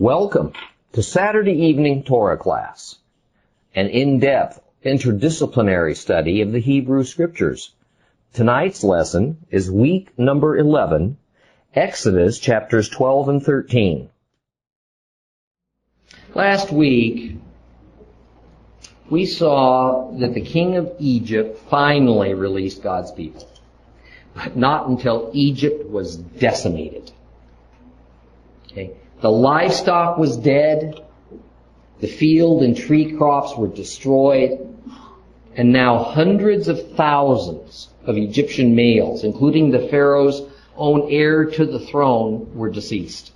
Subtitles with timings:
[0.00, 0.54] Welcome
[0.94, 2.96] to Saturday evening Torah class,
[3.74, 7.74] an in-depth interdisciplinary study of the Hebrew Scriptures.
[8.32, 11.18] Tonight's lesson is week number 11,
[11.74, 14.08] Exodus chapters 12 and 13.
[16.34, 17.36] Last week,
[19.10, 23.46] we saw that the king of Egypt finally released God's people,
[24.34, 27.12] but not until Egypt was decimated.
[28.72, 28.94] Okay.
[29.20, 30.98] The livestock was dead,
[32.00, 34.66] the field and tree crops were destroyed,
[35.54, 40.42] and now hundreds of thousands of Egyptian males, including the Pharaoh's
[40.74, 43.32] own heir to the throne, were deceased.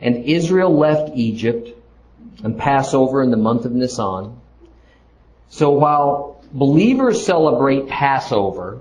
[0.00, 1.76] And Israel left Egypt
[2.44, 4.36] and Passover in the month of Nisan.
[5.48, 8.78] So while believers celebrate Passover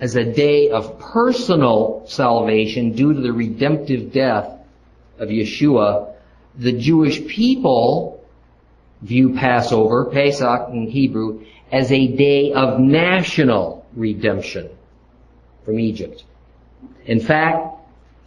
[0.00, 4.60] as a day of personal salvation due to the redemptive death
[5.22, 6.12] of Yeshua,
[6.56, 8.20] the Jewish people
[9.02, 14.68] view Passover, Pesach in Hebrew, as a day of national redemption
[15.64, 16.24] from Egypt.
[17.06, 17.68] In fact,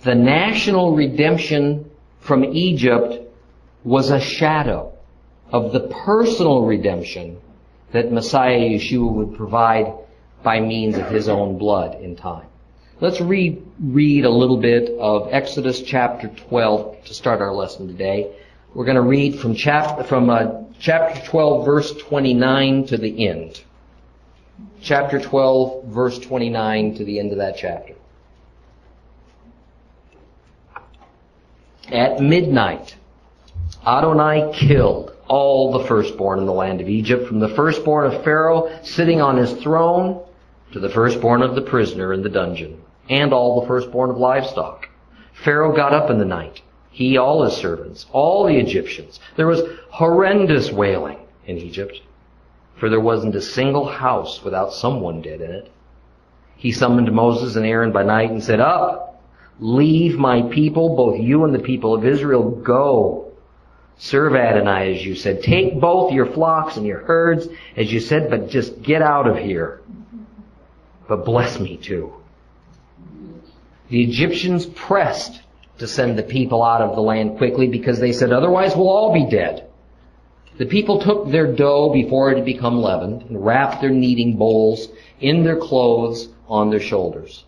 [0.03, 3.21] the national redemption from Egypt
[3.83, 4.93] was a shadow
[5.51, 7.37] of the personal redemption
[7.91, 9.93] that Messiah Yeshua would provide
[10.43, 12.47] by means of his own blood in time.
[13.01, 18.33] Let's read, read a little bit of Exodus chapter 12 to start our lesson today.
[18.73, 23.61] We're going to read from chapter, from uh, chapter 12 verse 29 to the end.
[24.81, 27.95] Chapter 12 verse 29 to the end of that chapter.
[31.89, 32.95] At midnight,
[33.85, 38.79] Adonai killed all the firstborn in the land of Egypt, from the firstborn of Pharaoh
[38.83, 40.23] sitting on his throne
[40.71, 44.89] to the firstborn of the prisoner in the dungeon, and all the firstborn of livestock.
[45.33, 49.19] Pharaoh got up in the night, he, all his servants, all the Egyptians.
[49.35, 52.01] There was horrendous wailing in Egypt,
[52.77, 55.71] for there wasn't a single house without someone dead in it.
[56.55, 59.21] He summoned Moses and Aaron by night and said, Up,
[59.59, 63.25] leave my people, both you and the people of Israel, go
[63.97, 65.41] Serve Adonai as you said.
[65.41, 69.37] Take both your flocks and your herds as you said, but just get out of
[69.37, 69.81] here.
[71.07, 72.13] But bless me too.
[73.89, 75.41] The Egyptians pressed
[75.77, 79.13] to send the people out of the land quickly because they said, otherwise we'll all
[79.13, 79.67] be dead.
[80.57, 84.87] The people took their dough before it had become leavened and wrapped their kneading bowls
[85.19, 87.43] in their clothes on their shoulders.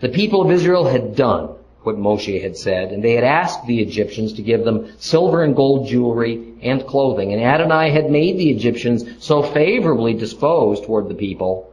[0.00, 1.50] The people of Israel had done
[1.82, 5.54] what Moshe had said, and they had asked the Egyptians to give them silver and
[5.54, 7.32] gold jewelry and clothing.
[7.32, 11.70] And Adonai had made the Egyptians so favorably disposed toward the people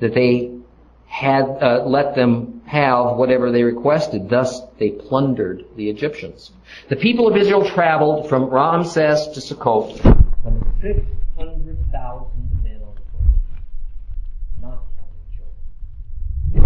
[0.00, 0.55] that they
[1.16, 4.28] had uh, let them have whatever they requested.
[4.28, 6.50] Thus, they plundered the Egyptians.
[6.90, 9.96] The people of Israel traveled from Ramses to Sukkot,
[10.82, 12.36] 600,000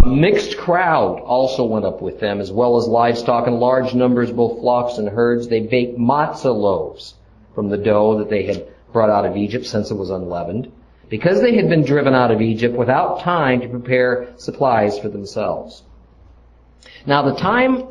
[0.03, 4.33] A mixed crowd also went up with them, as well as livestock in large numbers,
[4.33, 5.47] both flocks and herds.
[5.47, 7.15] They baked matzah loaves
[7.55, 10.73] from the dough that they had brought out of Egypt, since it was unleavened,
[11.11, 15.83] because they had been driven out of Egypt without time to prepare supplies for themselves.
[17.05, 17.85] Now the time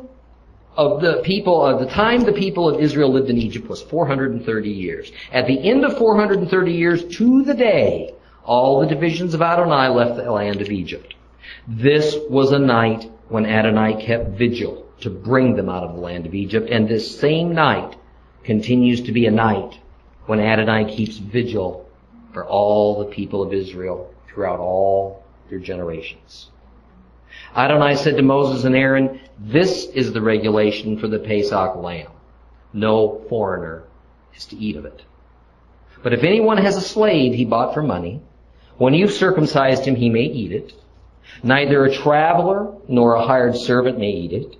[0.76, 4.70] of the people, of the time the people of Israel lived in Egypt was 430
[4.70, 5.12] years.
[5.32, 8.14] At the end of 430 years, to the day,
[8.44, 11.14] all the divisions of Adonai left the land of Egypt.
[11.68, 16.24] This was a night when Adonai kept vigil to bring them out of the land
[16.24, 17.96] of Egypt, and this same night
[18.44, 19.78] continues to be a night
[20.26, 21.89] when Adonai keeps vigil
[22.32, 26.50] for all the people of Israel throughout all their generations.
[27.54, 32.10] Adonai said to Moses and Aaron, This is the regulation for the Pesach lamb.
[32.72, 33.84] No foreigner
[34.34, 35.02] is to eat of it.
[36.02, 38.20] But if anyone has a slave he bought for money,
[38.78, 40.72] when you've circumcised him, he may eat it.
[41.42, 44.56] Neither a traveler nor a hired servant may eat it.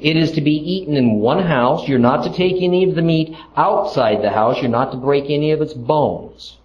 [0.00, 1.88] It is to be eaten in one house.
[1.88, 4.60] You're not to take any of the meat outside the house.
[4.60, 6.56] You're not to break any of its bones.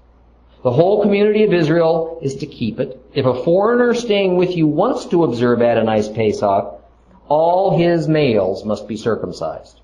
[0.62, 3.02] The whole community of Israel is to keep it.
[3.14, 6.82] If a foreigner staying with you wants to observe Adonai's Pesach,
[7.30, 9.80] all his males must be circumcised.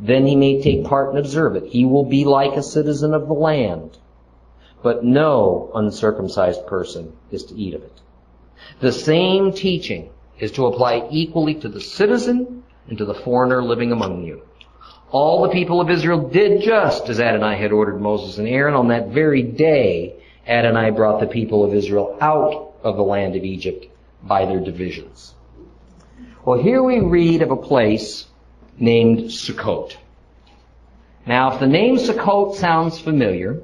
[0.00, 1.66] Then he may take part and observe it.
[1.66, 3.98] He will be like a citizen of the land.
[4.82, 8.00] But no uncircumcised person is to eat of it.
[8.80, 13.92] The same teaching is to apply equally to the citizen and to the foreigner living
[13.92, 14.42] among you.
[15.10, 18.74] All the people of Israel did just as Adonai had ordered Moses and Aaron.
[18.74, 20.14] On that very day,
[20.46, 23.86] Adonai brought the people of Israel out of the land of Egypt
[24.22, 25.34] by their divisions.
[26.44, 28.26] Well, here we read of a place
[28.78, 29.96] named Sukkot.
[31.26, 33.62] Now, if the name Sukkot sounds familiar,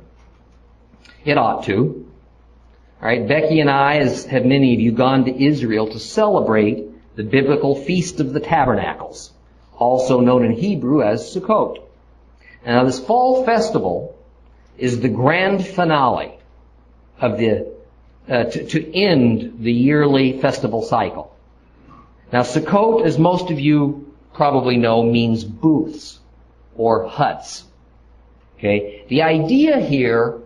[1.24, 2.06] it ought to.
[3.00, 6.84] All right, Becky and I, as have many of you, gone to Israel to celebrate
[7.16, 9.32] the biblical Feast of the Tabernacles,
[9.76, 11.82] also known in Hebrew as Sukkot.
[12.64, 14.16] Now, this fall festival
[14.76, 16.38] is the grand finale
[17.20, 17.74] of the
[18.28, 21.34] uh, to, to end the yearly festival cycle.
[22.32, 26.18] Now, Sukkot, as most of you probably know, means booths
[26.76, 27.64] or huts.
[28.58, 29.04] Okay?
[29.08, 30.40] The idea here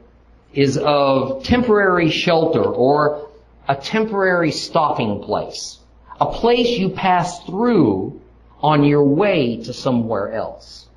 [0.52, 3.30] is of temporary shelter or
[3.66, 5.78] a temporary stopping place.
[6.20, 8.19] A place you pass through
[8.62, 10.88] on your way to somewhere else.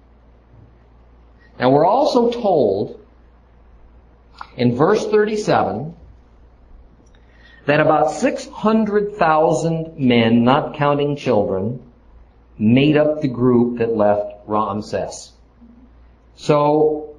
[1.60, 3.00] Now we're also told
[4.58, 5.96] in verse 37
[7.66, 11.82] that about 600,000 men, not counting children,
[12.58, 15.32] made up the group that left Ramses.
[16.36, 17.16] So,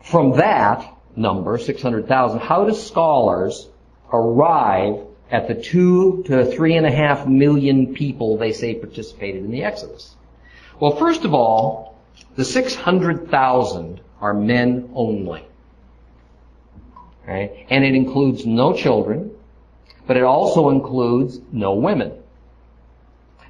[0.00, 3.68] from that number, 600,000, how do scholars
[4.12, 5.00] arrive
[5.30, 9.64] at the two to three and a half million people they say participated in the
[9.64, 10.14] Exodus?
[10.80, 11.96] Well, first of all,
[12.36, 15.44] the 600,000 are men only.
[17.26, 17.66] Right?
[17.70, 19.30] And it includes no children,
[20.06, 22.12] but it also includes no women.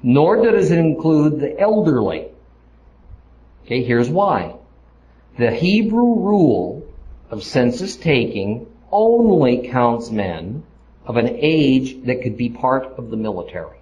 [0.01, 2.27] Nor does it include the elderly.
[3.65, 4.55] Okay, here's why.
[5.37, 6.85] The Hebrew rule
[7.29, 10.63] of census taking only counts men
[11.05, 13.77] of an age that could be part of the military.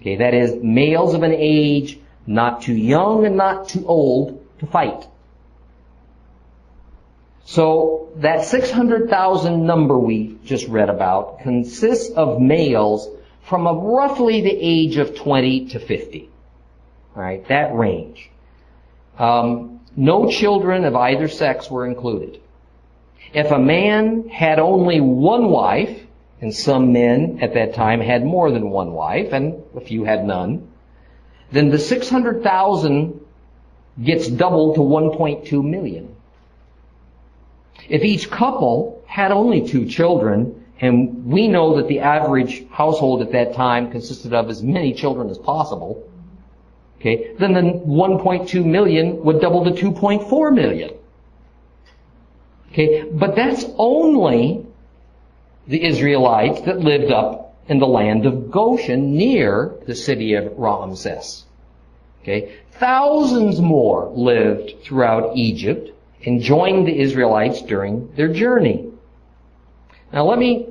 [0.00, 4.66] Okay, that is males of an age not too young and not too old to
[4.66, 5.06] fight.
[7.44, 13.08] So that 600,000 number we just read about consists of males
[13.42, 16.30] from roughly the age of 20 to 50.
[17.16, 18.30] Alright, that range.
[19.18, 22.40] Um, no children of either sex were included.
[23.32, 26.06] If a man had only one wife,
[26.40, 30.26] and some men at that time had more than one wife, and a few had
[30.26, 30.68] none,
[31.52, 33.20] then the 600,000
[34.02, 36.16] gets doubled to 1.2 million.
[37.88, 43.32] If each couple had only two children, and we know that the average household at
[43.32, 46.02] that time consisted of as many children as possible,
[46.98, 50.90] okay, then the 1.2 million would double to 2.4 million.
[52.72, 54.66] Okay, but that's only
[55.66, 61.44] the Israelites that lived up in the land of Goshen near the city of Ramses.
[62.22, 65.90] Okay, thousands more lived throughout Egypt
[66.24, 68.90] and joined the Israelites during their journey.
[70.12, 70.68] Now let me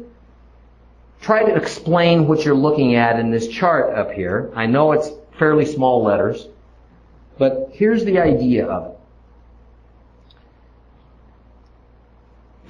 [1.21, 4.51] try to explain what you're looking at in this chart up here.
[4.55, 6.47] I know it's fairly small letters,
[7.37, 9.00] but here's the idea of it.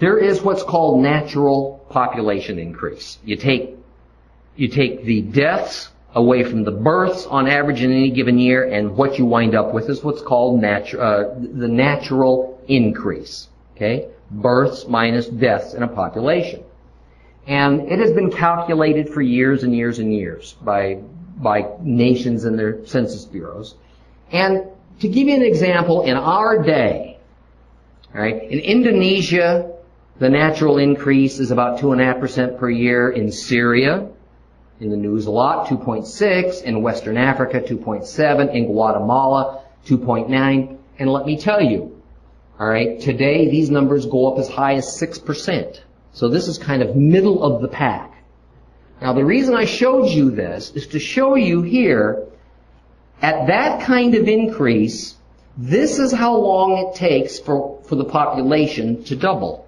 [0.01, 3.19] There is what's called natural population increase.
[3.23, 3.77] You take,
[4.55, 8.97] you take the deaths away from the births on average in any given year, and
[8.97, 13.47] what you wind up with is what's called natu- uh, the natural increase.
[13.75, 14.07] Okay?
[14.31, 16.63] Births minus deaths in a population.
[17.45, 20.95] And it has been calculated for years and years and years by,
[21.37, 23.75] by nations and their census bureaus.
[24.31, 24.63] And
[25.01, 27.19] to give you an example, in our day,
[28.15, 29.70] right, in Indonesia,
[30.21, 33.09] the natural increase is about 2.5% per year.
[33.09, 34.07] In Syria,
[34.79, 36.61] in the news a lot, 2.6.
[36.61, 38.53] In Western Africa, 2.7.
[38.53, 40.77] In Guatemala, 2.9.
[40.99, 41.99] And let me tell you,
[42.59, 45.79] alright, today these numbers go up as high as 6%.
[46.13, 48.23] So this is kind of middle of the pack.
[49.01, 52.27] Now the reason I showed you this is to show you here,
[53.23, 55.15] at that kind of increase,
[55.57, 59.65] this is how long it takes for, for the population to double.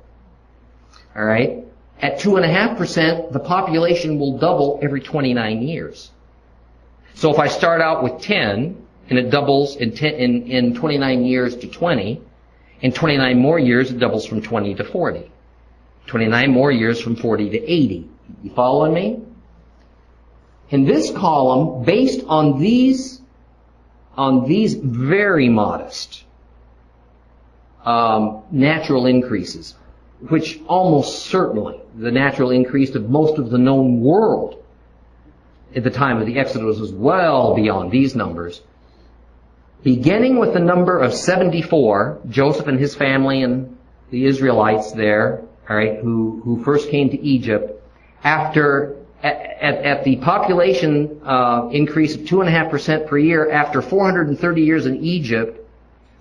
[1.15, 1.65] Alright?
[2.01, 6.11] At 2.5%, the population will double every 29 years.
[7.13, 11.25] So if I start out with 10, and it doubles in, 10, in, in 29
[11.25, 12.21] years to 20,
[12.81, 15.31] in 29 more years it doubles from 20 to 40.
[16.07, 18.09] 29 more years from 40 to 80.
[18.43, 19.21] You following me?
[20.69, 23.21] In this column, based on these,
[24.17, 26.23] on these very modest
[27.85, 29.75] um, natural increases,
[30.29, 34.63] which almost certainly the natural increase of most of the known world
[35.75, 38.61] at the time of the Exodus was well beyond these numbers.
[39.83, 43.77] Beginning with the number of 74, Joseph and his family and
[44.11, 47.81] the Israelites there, alright, who, who first came to Egypt,
[48.23, 54.85] after, at, at, at the population uh, increase of 2.5% per year, after 430 years
[54.85, 55.59] in Egypt,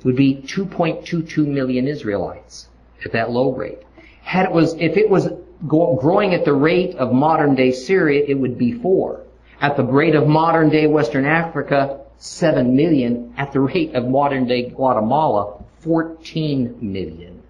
[0.03, 2.67] would be 2.22 million Israelites
[3.05, 3.79] at that low rate.
[4.23, 5.29] Had it was, if it was
[5.67, 9.21] growing at the rate of modern day Syria, it would be four.
[9.61, 13.35] At the rate of modern day Western Africa, 7 million.
[13.37, 17.43] At the rate of modern day Guatemala, 14 million.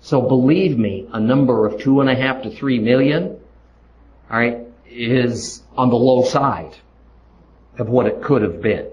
[0.00, 3.38] So believe me, a number of two and a half to three million,
[4.30, 6.76] alright, is on the low side
[7.78, 8.88] of what it could have been.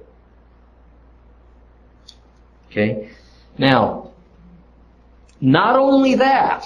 [2.70, 3.10] Okay?
[3.58, 4.12] Now,
[5.40, 6.66] not only that,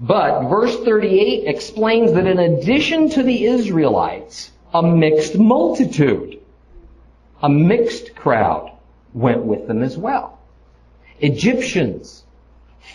[0.00, 6.38] but verse 38 explains that in addition to the Israelites, a mixed multitude,
[7.42, 8.72] a mixed crowd
[9.12, 10.38] went with them as well.
[11.20, 12.22] Egyptians,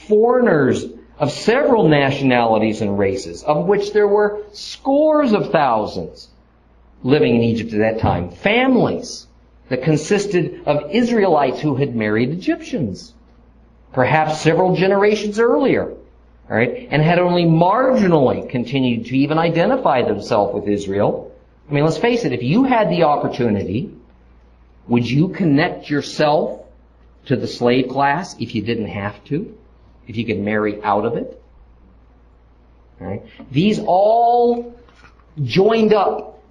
[0.08, 0.86] foreigners
[1.20, 6.30] of several nationalities and races, of which there were scores of thousands
[7.04, 9.28] living in Egypt at that time, families
[9.70, 13.14] that consisted of Israelites who had married Egyptians,
[13.92, 15.94] perhaps several generations earlier.
[16.50, 21.32] Right, and had only marginally continued to even identify themselves with Israel.
[21.70, 23.92] I mean, let's face it, if you had the opportunity,
[24.88, 26.66] would you connect yourself
[27.28, 29.58] to the slave class if you didn't have to?
[30.06, 31.42] If you could marry out of it?
[33.00, 33.24] Right.
[33.50, 34.78] These all
[35.42, 36.44] joined up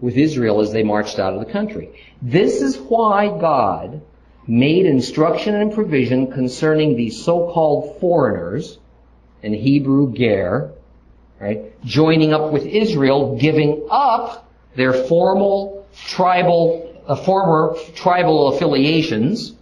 [0.00, 1.98] with Israel as they marched out of the country.
[2.20, 4.02] This is why God
[4.46, 8.78] made instruction and provision concerning these so-called foreigners
[9.44, 10.72] in Hebrew ger,
[11.38, 19.52] right, joining up with Israel, giving up their formal tribal, uh, former tribal affiliations,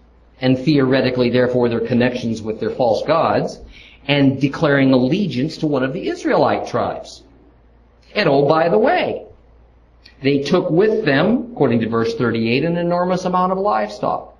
[0.41, 3.59] and theoretically, therefore, their connections with their false gods,
[4.07, 7.25] and declaring allegiance to one of the Israelite tribes.
[8.15, 9.27] And oh, by the way,
[10.23, 14.37] they took with them, according to verse 38, an enormous amount of livestock.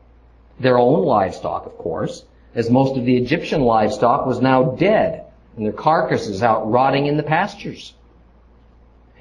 [0.61, 5.25] Their own livestock, of course, as most of the Egyptian livestock was now dead
[5.57, 7.95] and their carcasses out rotting in the pastures.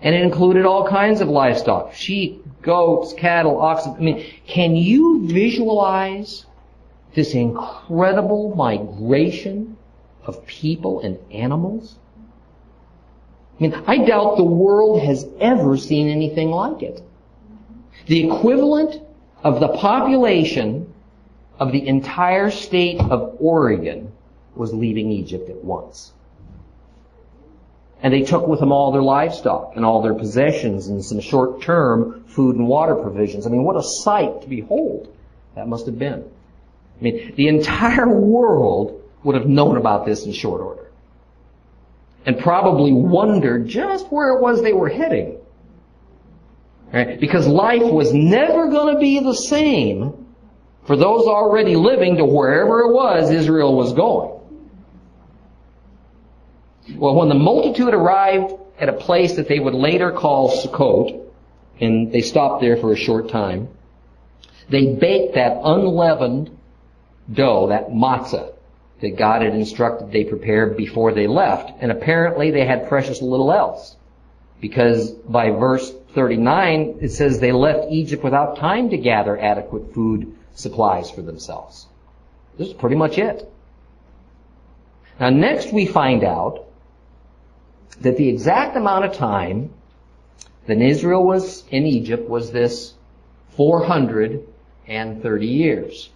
[0.01, 1.93] And it included all kinds of livestock.
[1.93, 3.95] Sheep, goats, cattle, oxen.
[3.95, 6.45] I mean, can you visualize
[7.13, 9.77] this incredible migration
[10.25, 11.97] of people and animals?
[13.59, 17.01] I mean, I doubt the world has ever seen anything like it.
[18.07, 19.01] The equivalent
[19.43, 20.91] of the population
[21.59, 24.11] of the entire state of Oregon
[24.55, 26.13] was leaving Egypt at once.
[28.03, 32.23] And they took with them all their livestock and all their possessions and some short-term
[32.25, 33.45] food and water provisions.
[33.45, 35.15] I mean, what a sight to behold
[35.55, 36.23] that must have been.
[36.99, 40.89] I mean, the entire world would have known about this in short order.
[42.25, 45.37] And probably wondered just where it was they were heading.
[46.91, 47.19] Right?
[47.19, 50.27] Because life was never going to be the same
[50.85, 54.40] for those already living to wherever it was Israel was going.
[56.89, 61.27] Well, when the multitude arrived at a place that they would later call Sukkot,
[61.79, 63.69] and they stopped there for a short time,
[64.69, 66.57] they baked that unleavened
[67.31, 68.53] dough, that matzah,
[69.01, 71.71] that God had instructed they prepare before they left.
[71.81, 73.95] And apparently they had precious little else.
[74.59, 80.35] Because by verse 39, it says they left Egypt without time to gather adequate food
[80.53, 81.87] supplies for themselves.
[82.57, 83.51] This is pretty much it.
[85.19, 86.67] Now next we find out
[88.01, 89.71] that the exact amount of time
[90.67, 92.93] that Israel was in Egypt was this
[93.55, 96.09] 430 years.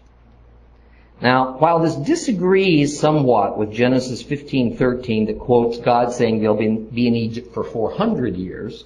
[1.21, 7.15] Now, while this disagrees somewhat with Genesis 15:13 that quotes God saying they'll be in
[7.15, 8.83] Egypt for 400 years,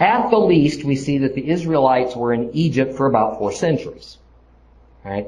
[0.00, 4.16] at the least we see that the Israelites were in Egypt for about four centuries.
[5.04, 5.26] Right?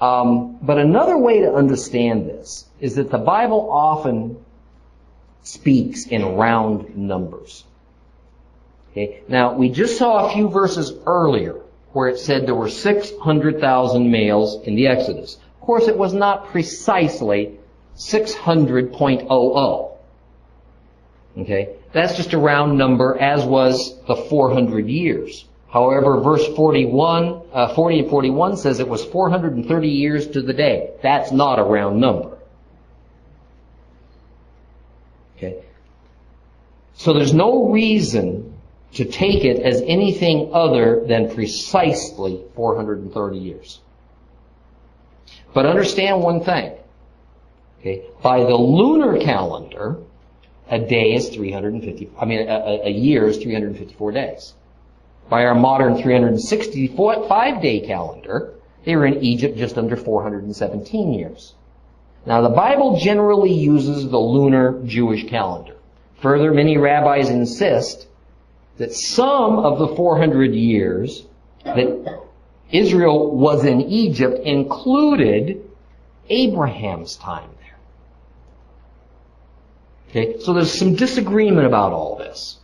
[0.00, 4.36] Um, but another way to understand this is that the Bible often
[5.48, 7.64] speaks in round numbers.
[8.90, 9.22] Okay?
[9.28, 11.56] Now, we just saw a few verses earlier
[11.92, 15.38] where it said there were 600,000 males in the Exodus.
[15.60, 17.58] Of course, it was not precisely
[17.96, 19.92] 600.00.
[21.38, 21.76] Okay?
[21.92, 25.46] That's just a round number, as was the 400 years.
[25.70, 30.90] However, verse 41, uh, 40 and 41 says it was 430 years to the day.
[31.02, 32.37] That's not a round number.
[35.38, 35.64] Okay?
[36.94, 38.54] So there's no reason
[38.94, 43.80] to take it as anything other than precisely 430 years.
[45.54, 46.72] But understand one thing.
[47.80, 48.02] Okay?
[48.20, 49.98] By the lunar calendar,
[50.68, 54.54] a day is 350, I mean, a, a year is 354 days.
[55.30, 61.54] By our modern 365 day calendar, They were in Egypt just under 417 years.
[62.28, 65.76] Now the Bible generally uses the lunar Jewish calendar.
[66.20, 68.06] Further, many rabbis insist
[68.76, 71.26] that some of the 400 years
[71.64, 72.20] that
[72.70, 75.70] Israel was in Egypt included
[76.28, 77.78] Abraham's time there.
[80.10, 82.58] Okay, so there's some disagreement about all this.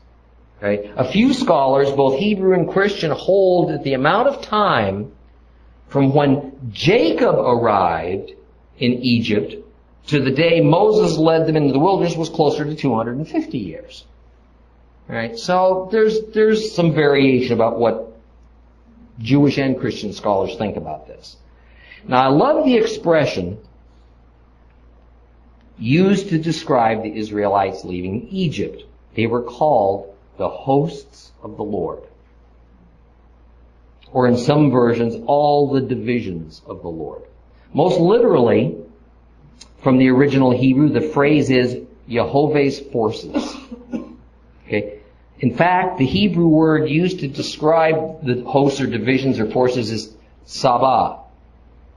[0.59, 5.13] Okay, a few scholars, both Hebrew and Christian, hold that the amount of time
[5.89, 8.33] from when Jacob arrived
[8.79, 9.57] in Egypt
[10.09, 14.05] to the day Moses led them into the wilderness was closer to 250 years.
[15.09, 15.39] Right?
[15.39, 18.17] So there's there's some variation about what
[19.19, 21.37] Jewish and Christian scholars think about this.
[22.07, 23.59] Now I love the expression
[25.79, 28.83] used to describe the Israelites leaving Egypt.
[29.15, 32.03] They were called the hosts of the Lord.
[34.13, 37.23] Or in some versions, all the divisions of the Lord.
[37.75, 38.77] Most literally,
[39.83, 41.79] from the original Hebrew, the phrase is
[42.09, 43.57] Jehovah's forces.
[44.67, 45.01] Okay.
[45.41, 50.15] In fact, the Hebrew word used to describe the hosts or divisions or forces is
[50.47, 51.19] Sabah.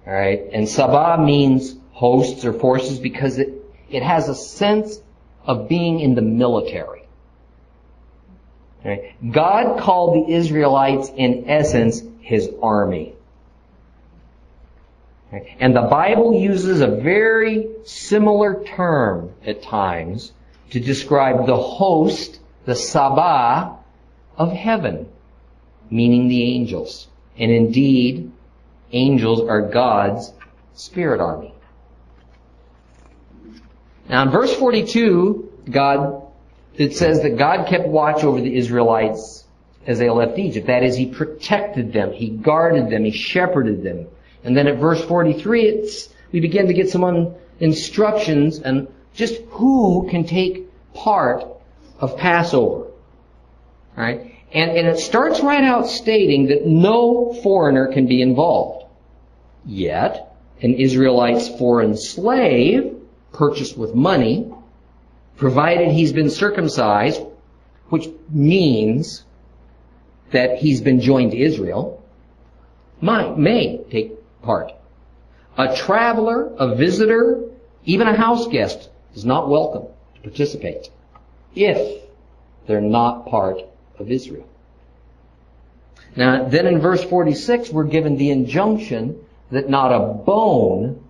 [0.06, 0.50] Alright?
[0.52, 3.54] And Sabah means hosts or forces because it,
[3.90, 5.00] it has a sense
[5.46, 7.08] of being in the military.
[8.84, 9.16] Right?
[9.32, 13.17] God called the Israelites in essence His army.
[15.32, 20.32] And the Bible uses a very similar term at times
[20.72, 23.78] to describe the host, the Sabah
[24.38, 25.10] of heaven,
[25.90, 27.08] meaning the angels.
[27.38, 28.32] And indeed,
[28.92, 30.32] angels are God's
[30.76, 31.54] spirit army.
[34.10, 36.24] Now in verse 42, God,
[36.76, 39.44] it says that God kept watch over the Israelites
[39.86, 40.68] as they left Egypt.
[40.68, 44.08] That is, He protected them, He guarded them, He shepherded them.
[44.48, 50.08] And then at verse 43, it's, we begin to get some instructions and just who
[50.10, 51.44] can take part
[52.00, 52.88] of Passover.
[53.98, 54.36] Right?
[54.54, 58.86] And, and it starts right out stating that no foreigner can be involved.
[59.66, 62.96] Yet, an Israelite's foreign slave,
[63.34, 64.50] purchased with money,
[65.36, 67.22] provided he's been circumcised,
[67.90, 69.26] which means
[70.32, 72.02] that he's been joined to Israel,
[73.02, 74.72] might, may take part.
[75.58, 77.44] A traveler, a visitor,
[77.86, 80.90] even a house guest is not welcome to participate
[81.56, 82.04] if
[82.68, 83.62] they're not part
[83.98, 84.48] of Israel.
[86.16, 89.20] Now, then in verse 46, we're given the injunction
[89.52, 91.04] that not a bone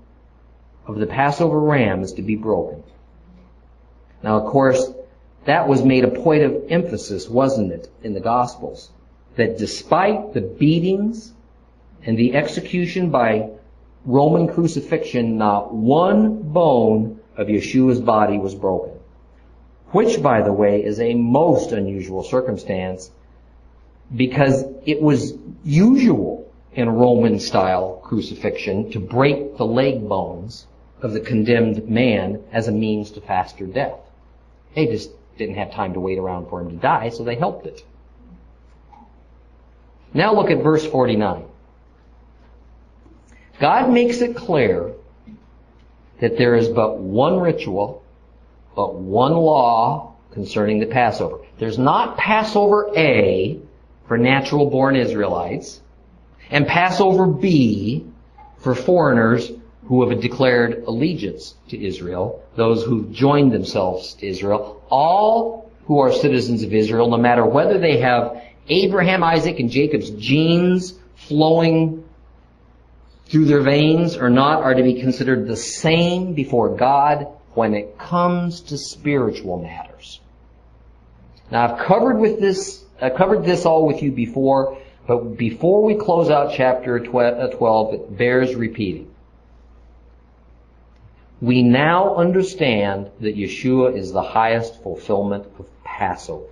[0.86, 2.84] of the Passover ram is to be broken.
[4.24, 4.90] Now, of course,
[5.46, 8.90] that was made a point of emphasis, wasn't it, in the Gospels?
[9.36, 11.34] That despite the beatings
[12.06, 13.50] and the execution by
[14.06, 18.94] Roman crucifixion, not one bone of Yeshua's body was broken.
[19.92, 23.12] Which, by the way, is a most unusual circumstance
[24.16, 25.34] because it was
[25.64, 30.68] usual in Roman style crucifixion to break the leg bones
[31.02, 34.00] of the condemned man as a means to faster death.
[34.76, 37.66] They just didn't have time to wait around for him to die, so they helped
[37.66, 37.84] it.
[40.14, 41.46] Now look at verse 49.
[43.60, 44.94] God makes it clear
[46.20, 48.04] that there is but one ritual,
[48.76, 51.40] but one law concerning the Passover.
[51.58, 53.60] There's not Passover A
[54.08, 55.82] for natural born Israelites
[56.52, 58.06] and Passover B
[58.60, 59.52] for foreigners
[59.88, 66.12] who have declared allegiance to Israel, those who've joined themselves to Israel, all who are
[66.12, 72.04] citizens of Israel, no matter whether they have Abraham, Isaac, and Jacob's genes flowing
[73.30, 77.98] through their veins or not are to be considered the same before God when it
[77.98, 80.20] comes to spiritual matters.
[81.52, 85.96] Now I've covered with this, I covered this all with you before, but before we
[85.96, 89.14] close out chapter uh, 12, it bears repeating.
[91.42, 96.50] We now understand that Yeshua is the highest fulfillment of Passover.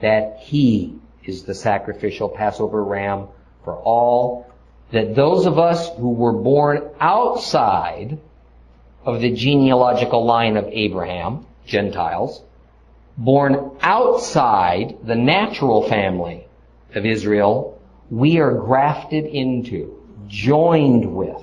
[0.00, 3.28] That He is the sacrificial Passover ram
[3.64, 4.49] for all
[4.92, 8.18] that those of us who were born outside
[9.04, 12.42] of the genealogical line of Abraham, Gentiles,
[13.16, 16.46] born outside the natural family
[16.94, 21.40] of Israel, we are grafted into, joined with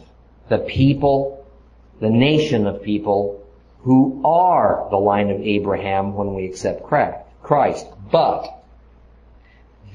[0.49, 1.45] the people,
[2.01, 3.45] the nation of people
[3.79, 7.87] who are the line of Abraham when we accept Christ.
[8.11, 8.53] But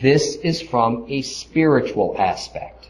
[0.00, 2.81] this is from a spiritual aspect.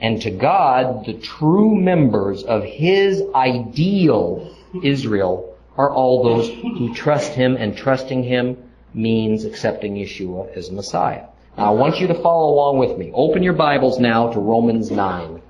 [0.00, 7.32] And to God, the true members of His ideal Israel are all those who trust
[7.32, 8.56] Him, and trusting Him
[8.92, 11.26] means accepting Yeshua as Messiah.
[11.56, 13.10] Now, I want you to follow along with me.
[13.14, 15.40] Open your Bibles now to Romans 9.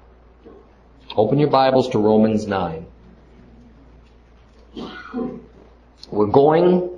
[1.16, 2.86] Open your Bibles to Romans 9.
[6.10, 6.90] We're going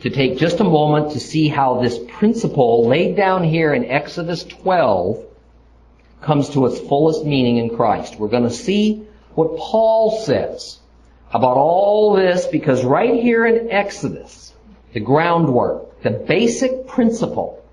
[0.00, 4.42] to take just a moment to see how this principle laid down here in Exodus
[4.44, 5.24] 12
[6.22, 8.16] comes to its fullest meaning in Christ.
[8.18, 10.78] We're going to see what Paul says
[11.32, 14.52] about all this because right here in Exodus,
[14.92, 17.64] the groundwork, the basic principle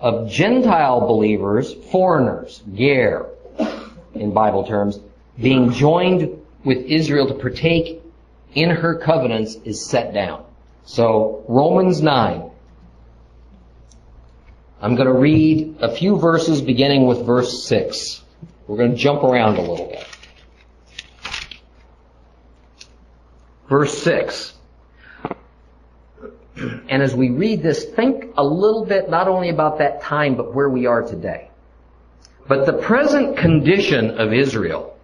[0.00, 3.26] of Gentile believers, foreigners, ger,
[4.14, 5.00] in Bible terms,
[5.40, 8.02] being joined with Israel to partake
[8.54, 10.44] in her covenants is set down.
[10.84, 12.47] So, Romans 9.
[14.80, 18.22] I'm going to read a few verses beginning with verse 6.
[18.66, 20.06] We're going to jump around a little bit.
[23.68, 24.54] Verse 6.
[26.56, 30.54] And as we read this, think a little bit not only about that time, but
[30.54, 31.50] where we are today.
[32.46, 34.96] But the present condition of Israel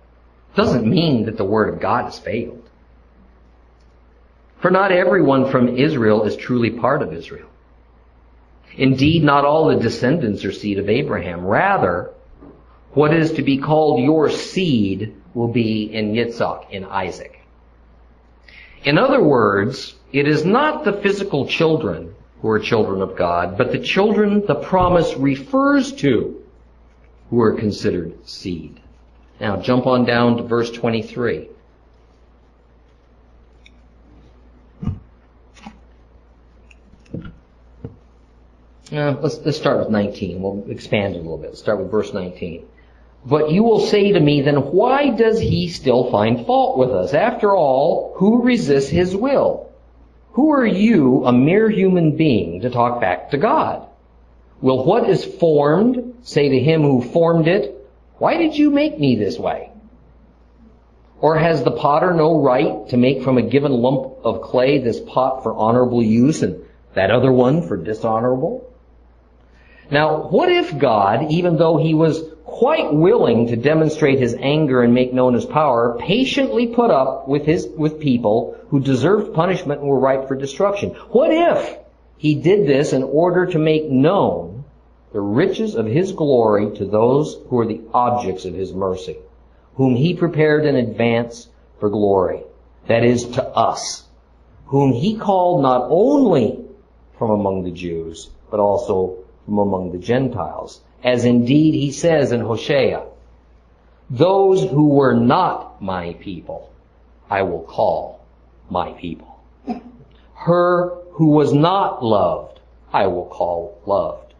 [0.54, 2.68] doesn't mean that the Word of God has failed.
[4.60, 7.48] For not everyone from Israel is truly part of Israel.
[8.76, 11.46] Indeed, not all the descendants are seed of Abraham.
[11.46, 12.10] Rather,
[12.92, 17.40] what is to be called your seed will be in Yitzhak, in Isaac.
[18.84, 23.72] In other words, it is not the physical children who are children of God, but
[23.72, 26.42] the children the promise refers to
[27.30, 28.80] who are considered seed.
[29.40, 31.48] Now jump on down to verse 23.
[38.94, 40.40] Let's, let's start with 19.
[40.40, 41.48] We'll expand a little bit.
[41.48, 42.68] Let's start with verse 19.
[43.26, 47.14] But you will say to me, then why does he still find fault with us?
[47.14, 49.72] After all, who resists his will?
[50.32, 53.86] Who are you, a mere human being, to talk back to God?
[54.60, 57.74] Will what is formed say to him who formed it,
[58.18, 59.70] why did you make me this way?
[61.20, 65.00] Or has the potter no right to make from a given lump of clay this
[65.00, 66.62] pot for honorable use and
[66.94, 68.70] that other one for dishonorable?
[69.90, 74.94] Now, what if God, even though he was quite willing to demonstrate his anger and
[74.94, 79.90] make known his power, patiently put up with his, with people who deserved punishment and
[79.90, 80.90] were ripe for destruction?
[81.10, 81.78] What if
[82.16, 84.64] he did this in order to make known
[85.12, 89.16] the riches of his glory to those who are the objects of his mercy,
[89.74, 92.42] whom he prepared in advance for glory?
[92.86, 94.04] That is to us,
[94.66, 96.64] whom he called not only
[97.18, 100.80] from among the Jews, but also from among the Gentiles.
[101.02, 103.04] As indeed he says in Hosea,
[104.10, 106.70] those who were not my people,
[107.30, 108.24] I will call
[108.70, 109.40] my people.
[110.34, 112.60] Her who was not loved,
[112.92, 114.34] I will call loved.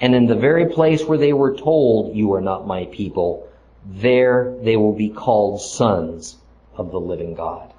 [0.00, 3.48] And in the very place where they were told, you are not my people,
[3.86, 6.36] there they will be called sons
[6.76, 7.72] of the living God.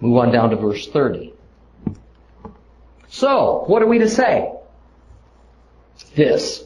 [0.00, 1.34] Move on down to verse 30.
[3.08, 4.53] So, what are we to say?
[6.14, 6.64] This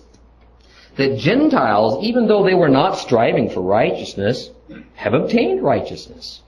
[0.99, 4.51] that Gentiles, even though they were not striving for righteousness,
[4.95, 6.43] have obtained righteousness.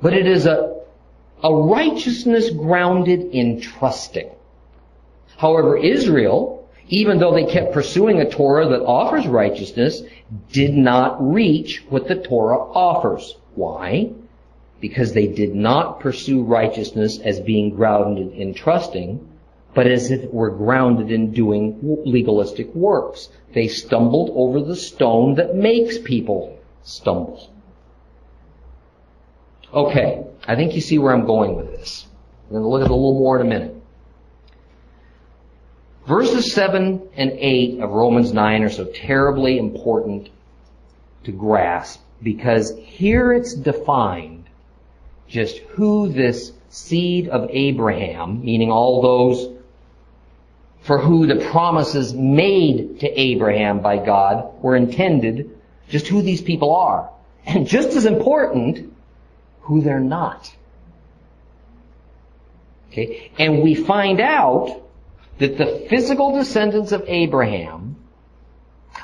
[0.00, 0.80] But it is a,
[1.44, 4.30] a righteousness grounded in trusting.
[5.36, 10.02] However, Israel, even though they kept pursuing a Torah that offers righteousness,
[10.50, 13.36] did not reach what the Torah offers.
[13.54, 14.10] Why?
[14.80, 19.28] Because they did not pursue righteousness as being grounded in trusting,
[19.74, 23.28] but as if it were grounded in doing legalistic works.
[23.54, 27.52] They stumbled over the stone that makes people stumble.
[29.72, 32.06] Okay, I think you see where I'm going with this.
[32.46, 33.76] I'm going to look at it a little more in a minute.
[36.06, 40.30] Verses 7 and 8 of Romans 9 are so terribly important
[41.24, 44.48] to grasp because here it's defined
[45.28, 49.59] just who this seed of Abraham, meaning all those
[50.82, 55.50] for who the promises made to Abraham by God were intended,
[55.88, 57.10] just who these people are.
[57.44, 58.92] And just as important,
[59.62, 60.52] who they're not.
[62.88, 63.30] Okay?
[63.38, 64.82] And we find out
[65.38, 67.96] that the physical descendants of Abraham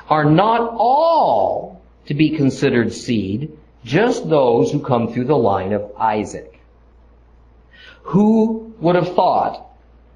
[0.09, 5.91] are not all to be considered seed, just those who come through the line of
[5.97, 6.59] Isaac.
[8.03, 9.66] Who would have thought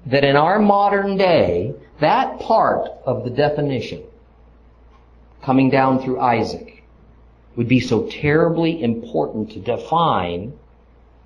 [0.06, 4.02] that in our modern day, that part of the definition
[5.42, 6.82] coming down through Isaac
[7.56, 10.54] would be so terribly important to define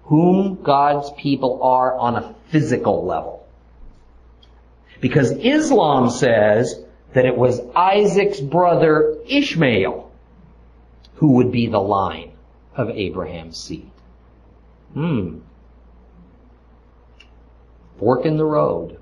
[0.05, 3.47] whom God's people are on a physical level.
[5.01, 6.81] Because Islam says
[7.13, 10.11] that it was Isaac's brother Ishmael
[11.17, 12.33] who would be the line
[12.75, 13.91] of Abraham's seed.
[14.93, 15.39] Hmm.
[17.99, 18.99] Fork in the road.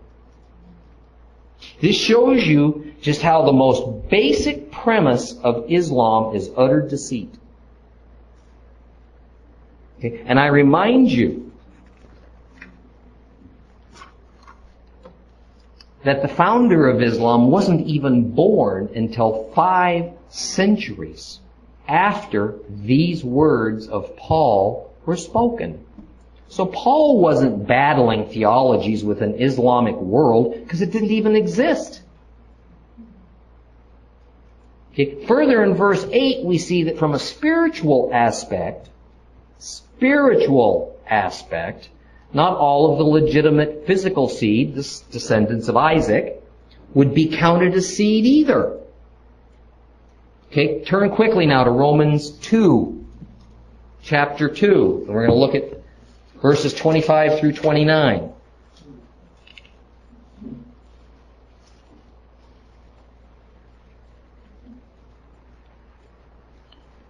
[1.80, 7.34] This shows you just how the most basic premise of Islam is utter deceit.
[9.98, 10.22] Okay?
[10.26, 11.52] And I remind you
[16.04, 21.40] that the founder of Islam wasn't even born until five centuries
[21.88, 25.83] after these words of Paul were spoken.
[26.54, 32.00] So Paul wasn't battling theologies with an Islamic world because it didn't even exist.
[34.92, 35.26] Okay.
[35.26, 38.88] Further in verse 8 we see that from a spiritual aspect,
[39.58, 41.88] spiritual aspect,
[42.32, 46.40] not all of the legitimate physical seed, the descendants of Isaac,
[46.94, 48.78] would be counted as seed either.
[50.52, 53.04] Okay, turn quickly now to Romans 2,
[54.04, 55.06] chapter 2.
[55.06, 55.83] And we're going to look at
[56.44, 58.30] verses 25 through 29.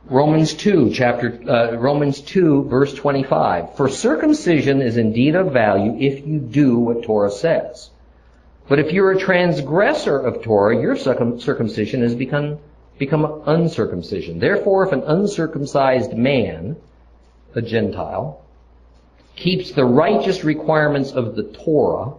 [0.05, 3.77] Romans 2, chapter, uh, Romans 2, verse 25.
[3.77, 7.90] For circumcision is indeed of value if you do what Torah says.
[8.68, 12.61] But if you're a transgressor of Torah, your circumcision has become
[12.99, 14.38] become uncircumcision.
[14.38, 16.77] Therefore, if an uncircumcised man,
[17.57, 18.44] a Gentile,
[19.37, 22.14] keeps the righteous requirements of the Torah,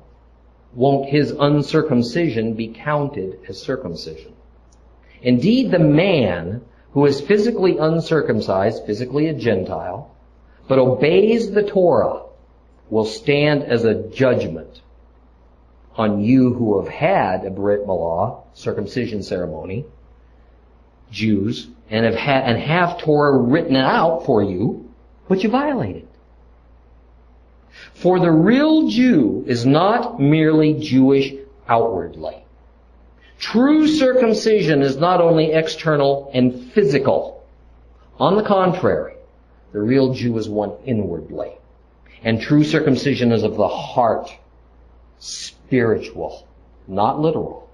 [0.73, 4.34] won't his uncircumcision be counted as circumcision?
[5.21, 10.15] Indeed, the man who is physically uncircumcised, physically a Gentile,
[10.67, 12.23] but obeys the Torah,
[12.89, 14.82] will stand as a judgment
[15.95, 19.86] on you who have had a Brit Milah, circumcision ceremony,
[21.12, 24.91] Jews and have, ha- and have Torah written out for you,
[25.28, 26.05] but you violated.
[27.94, 31.34] For the real Jew is not merely Jewish
[31.68, 32.44] outwardly.
[33.38, 37.44] True circumcision is not only external and physical.
[38.20, 39.16] On the contrary,
[39.74, 41.58] the real Jew is one inwardly.
[42.24, 44.32] And true circumcision is of the heart,
[45.20, 46.48] spiritual,
[46.88, 47.70] not literal.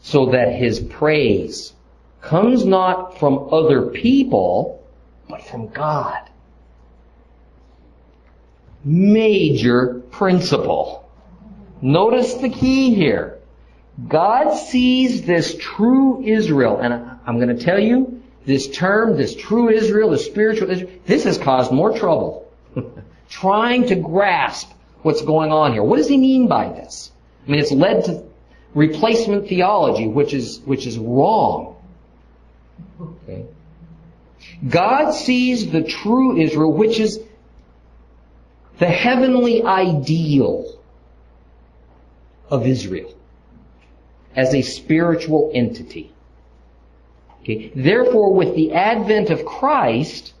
[0.00, 1.74] So that his praise
[2.22, 4.82] comes not from other people,
[5.28, 6.29] but from God.
[8.84, 11.08] Major principle.
[11.82, 13.38] Notice the key here.
[14.08, 16.94] God sees this true Israel, and
[17.26, 21.36] I'm going to tell you, this term, this true Israel, the spiritual Israel, this has
[21.36, 22.50] caused more trouble.
[23.28, 24.70] Trying to grasp
[25.02, 25.82] what's going on here.
[25.82, 27.12] What does he mean by this?
[27.46, 28.24] I mean, it's led to
[28.74, 31.76] replacement theology, which is, which is wrong.
[33.00, 33.46] Okay.
[34.66, 37.20] God sees the true Israel, which is
[38.80, 40.80] the heavenly ideal
[42.48, 43.14] of Israel
[44.34, 46.12] as a spiritual entity.
[47.42, 47.70] Okay.
[47.74, 50.32] Therefore, with the advent of Christ,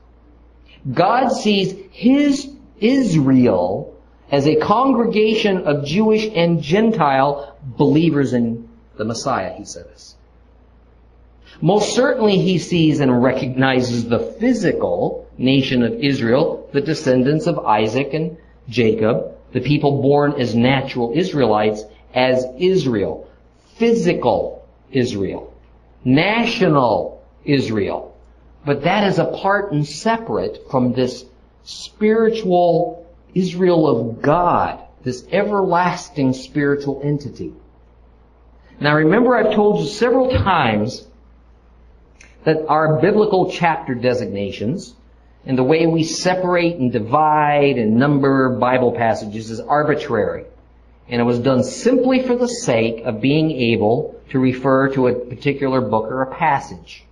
[0.90, 2.50] God sees His
[2.80, 3.94] Israel
[4.32, 10.16] as a congregation of Jewish and Gentile believers in the Messiah, He says.
[11.60, 18.14] Most certainly he sees and recognizes the physical nation of Israel, the descendants of Isaac
[18.14, 18.36] and
[18.68, 21.84] Jacob, the people born as natural Israelites,
[22.14, 23.28] as Israel.
[23.76, 25.52] Physical Israel.
[26.04, 28.14] National Israel.
[28.64, 31.24] But that is apart and separate from this
[31.64, 37.52] spiritual Israel of God, this everlasting spiritual entity.
[38.80, 41.06] Now remember I've told you several times
[42.44, 44.94] that our biblical chapter designations
[45.44, 50.44] and the way we separate and divide and number Bible passages is arbitrary.
[51.08, 55.14] And it was done simply for the sake of being able to refer to a
[55.14, 57.04] particular book or a passage.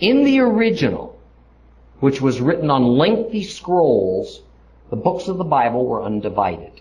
[0.00, 1.18] In the original,
[2.00, 4.42] which was written on lengthy scrolls,
[4.90, 6.80] the books of the Bible were undivided.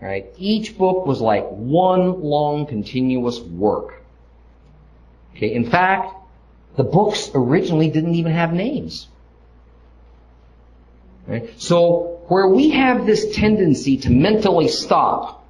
[0.00, 0.26] Right?
[0.36, 4.02] Each book was like one long continuous work.
[5.36, 6.14] Okay, in fact,
[6.76, 9.08] the books originally didn't even have names.
[11.26, 11.50] Right?
[11.60, 15.46] So, where we have this tendency to mentally stop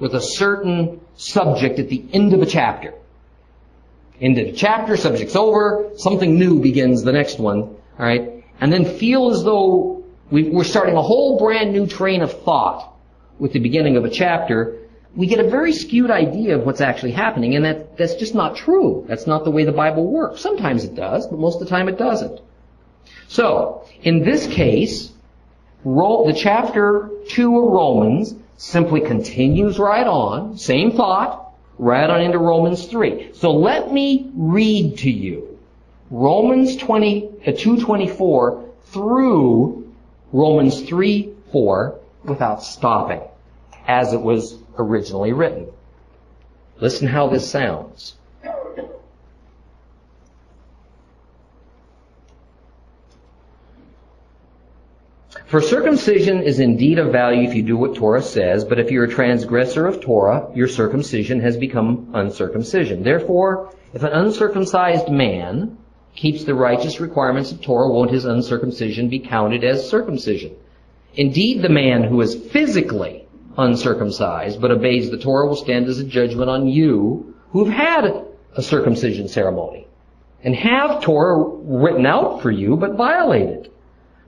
[0.00, 2.94] with a certain subject at the end of a chapter,
[4.18, 8.44] Into the chapter, subject's over, something new begins the next one, alright?
[8.60, 12.92] And then feel as though we're starting a whole brand new train of thought
[13.38, 14.79] with the beginning of a chapter,
[15.16, 18.56] we get a very skewed idea of what's actually happening, and that, that's just not
[18.56, 19.04] true.
[19.08, 20.40] That's not the way the Bible works.
[20.40, 22.40] Sometimes it does, but most of the time it doesn't.
[23.28, 25.12] So, in this case,
[25.84, 32.86] the chapter 2 of Romans simply continues right on, same thought, right on into Romans
[32.86, 33.30] 3.
[33.32, 35.58] So let me read to you
[36.10, 39.92] Romans 20, uh, 224 through
[40.32, 43.22] Romans 3, 4 without stopping,
[43.86, 45.68] as it was originally written.
[46.80, 48.16] Listen how this sounds.
[55.50, 59.04] For circumcision is indeed of value if you do what Torah says, but if you're
[59.04, 63.02] a transgressor of Torah, your circumcision has become uncircumcision.
[63.02, 65.76] Therefore, if an uncircumcised man
[66.14, 70.54] keeps the righteous requirements of Torah, won't his uncircumcision be counted as circumcision?
[71.14, 73.19] Indeed, the man who is physically
[73.56, 78.24] uncircumcised but obeys the Torah will stand as a judgment on you who've had
[78.56, 79.86] a circumcision ceremony
[80.42, 83.70] and have Torah written out for you but violated.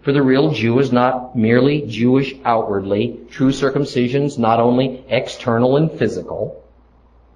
[0.03, 3.21] For the real Jew is not merely Jewish outwardly.
[3.31, 6.63] True circumcision is not only external and physical.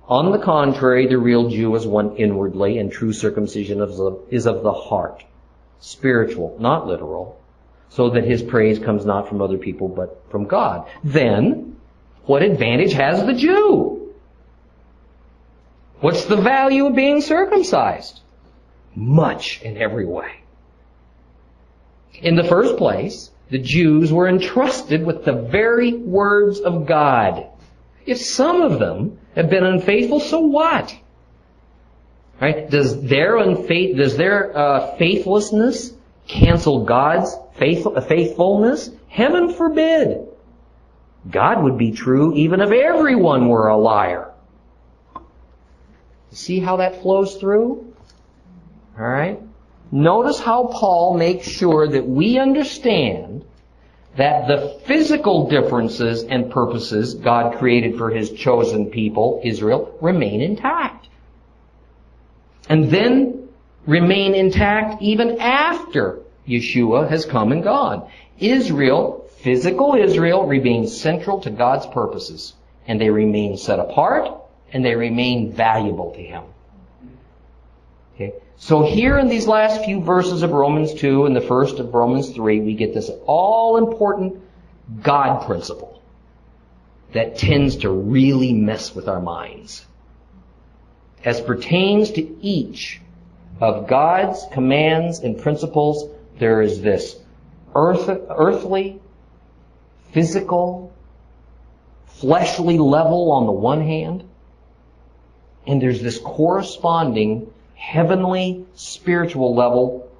[0.09, 3.81] On the contrary, the real Jew is one inwardly, and true circumcision
[4.31, 5.25] is of the heart.
[5.79, 7.39] Spiritual, not literal
[7.89, 10.87] so that his praise comes not from other people but from God.
[11.05, 11.76] Then,
[12.27, 14.13] what advantage has the Jew?
[16.01, 18.21] What's the value of being circumcised?
[18.95, 20.41] Much in every way.
[22.21, 27.47] In the first place, the Jews were entrusted with the very words of God.
[28.05, 30.97] If some of them have been unfaithful, so what?
[32.41, 32.69] Right?
[32.69, 35.93] Does their unfaith, does their uh, faithlessness
[36.27, 38.91] cancel God's faithfulness?
[39.09, 40.27] Heaven forbid.
[41.31, 44.33] God would be true even if everyone were a liar.
[46.31, 47.95] See how that flows through?
[48.99, 49.41] Alright?
[49.91, 53.45] Notice how Paul makes sure that we understand
[54.17, 61.09] that the physical differences and purposes God created for His chosen people, Israel, remain intact.
[62.69, 63.49] And then
[63.87, 68.11] remain intact even after Yeshua has come and gone.
[68.39, 72.53] Israel, physical Israel, remains central to God's purposes.
[72.89, 76.43] And they remain set apart and they remain valuable to Him.
[78.15, 78.33] Okay?
[78.57, 82.31] So here in these last few verses of Romans 2 and the first of Romans
[82.31, 84.43] 3, we get this all important
[85.01, 86.03] God principle
[87.13, 89.87] that tends to really mess with our minds.
[91.25, 93.01] As pertains to each
[93.61, 97.17] of God's commands and principles, there is this
[97.77, 99.01] earth, earthly,
[100.17, 100.95] physical,
[102.07, 104.25] fleshly level on the one hand,
[105.67, 110.11] and there's this corresponding heavenly, spiritual level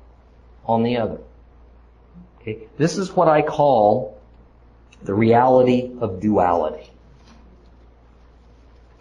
[0.67, 1.19] on the other.
[2.43, 2.69] Okay?
[2.77, 4.21] This is what I call
[5.03, 6.91] the reality of duality.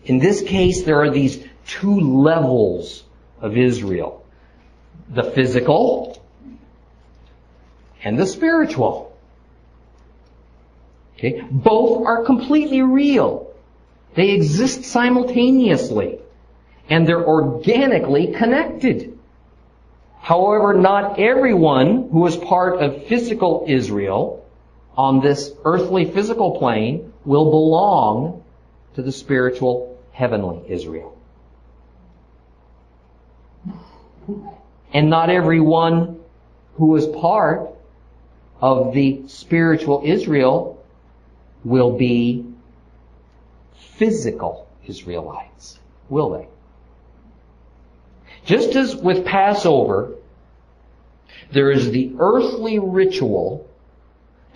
[0.06, 3.04] In this case, there are these two levels
[3.42, 4.26] of Israel.
[5.10, 6.24] The physical
[8.02, 9.12] and the spiritual.
[11.18, 11.42] Okay?
[11.50, 13.54] Both are completely real.
[14.16, 16.20] They exist simultaneously.
[16.90, 19.18] And they're organically connected.
[20.22, 24.46] However, not everyone who is part of physical Israel
[24.98, 28.44] on this earthly physical plane will belong
[28.96, 31.18] to the spiritual heavenly Israel.
[34.94, 36.20] And not everyone
[36.76, 37.70] who is part
[38.62, 40.75] of the spiritual Israel
[41.66, 42.46] will be
[43.98, 46.48] physical Israelites, will they?
[48.46, 50.14] Just as with Passover,
[51.52, 53.68] there is the earthly ritual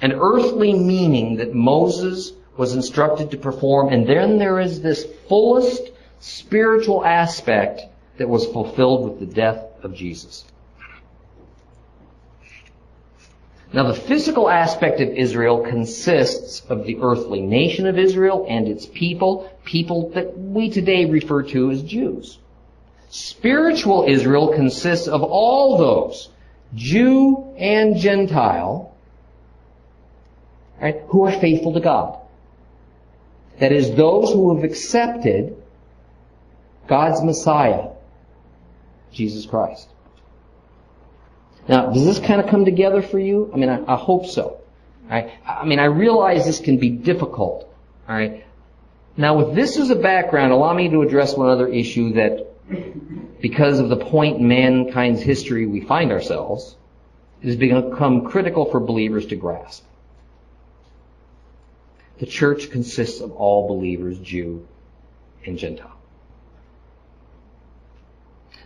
[0.02, 5.92] and earthly meaning that Moses was instructed to perform, and then there is this fullest
[6.20, 7.82] spiritual aspect
[8.18, 10.46] that was fulfilled with the death of Jesus.
[13.72, 18.88] Now the physical aspect of Israel consists of the earthly nation of Israel and its
[18.88, 22.40] people, people that we today refer to as Jews.
[23.10, 26.30] Spiritual Israel consists of all those,
[26.76, 28.96] Jew and Gentile,
[30.82, 32.20] right, who are faithful to God.
[33.60, 35.56] That is, those who have accepted
[36.88, 37.90] God's Messiah
[39.12, 39.90] Jesus Christ.
[41.70, 43.52] Now, does this kind of come together for you?
[43.54, 44.60] I mean, I, I hope so.
[45.08, 45.32] Right?
[45.48, 47.72] I mean, I realize this can be difficult.
[48.08, 48.44] All right.
[49.16, 52.48] Now, with this as a background, allow me to address one other issue that,
[53.40, 56.76] because of the point in mankind's history we find ourselves,
[57.44, 59.86] has become critical for believers to grasp.
[62.18, 64.68] The church consists of all believers, Jew
[65.46, 65.99] and Gentile.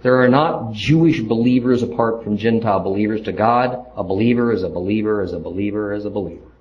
[0.04, 3.22] There are not Jewish believers apart from Gentile believers.
[3.22, 6.52] To God, a believer is a believer is a believer is a believer.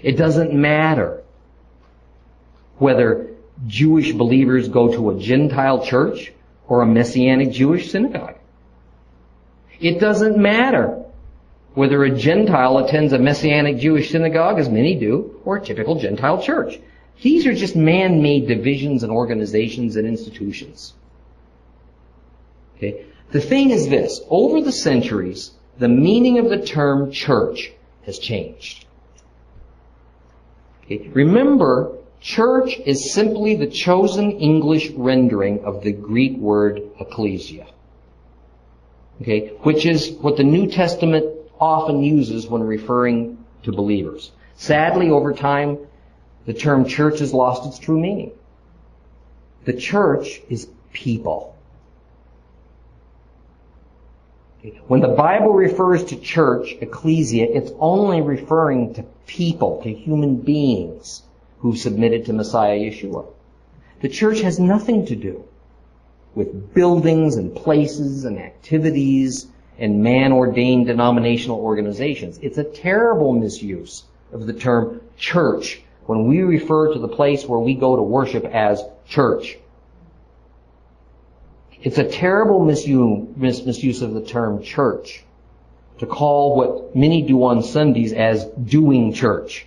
[0.00, 1.24] It doesn't matter
[2.78, 3.26] whether
[3.66, 6.32] Jewish believers go to a Gentile church
[6.68, 8.36] or a Messianic Jewish synagogue.
[9.80, 11.04] It doesn't matter
[11.74, 16.40] whether a Gentile attends a Messianic Jewish synagogue, as many do, or a typical Gentile
[16.40, 16.78] church.
[17.20, 20.94] These are just man-made divisions and organizations and institutions.
[22.80, 23.04] Okay?
[23.30, 27.72] The thing is this, over the centuries, the meaning of the term church
[28.06, 28.86] has changed.
[30.84, 31.08] Okay?
[31.08, 37.66] Remember, church is simply the chosen English rendering of the Greek word ecclesia.
[39.20, 39.48] Okay?
[39.62, 41.26] Which is what the New Testament
[41.60, 44.32] often uses when referring to believers.
[44.56, 45.78] Sadly, over time,
[46.46, 48.32] the term church has lost its true meaning.
[49.64, 51.54] The church is people.
[54.88, 61.22] When the Bible refers to church, ecclesia, it's only referring to people, to human beings
[61.60, 63.24] who submitted to Messiah Yeshua.
[64.02, 65.44] The church has nothing to do
[66.34, 69.46] with buildings and places and activities
[69.78, 72.38] and man-ordained denominational organizations.
[72.42, 77.60] It's a terrible misuse of the term church when we refer to the place where
[77.60, 79.58] we go to worship as church.
[81.82, 85.24] It's a terrible misuse of the term church
[85.98, 89.66] to call what many do on Sundays as doing church.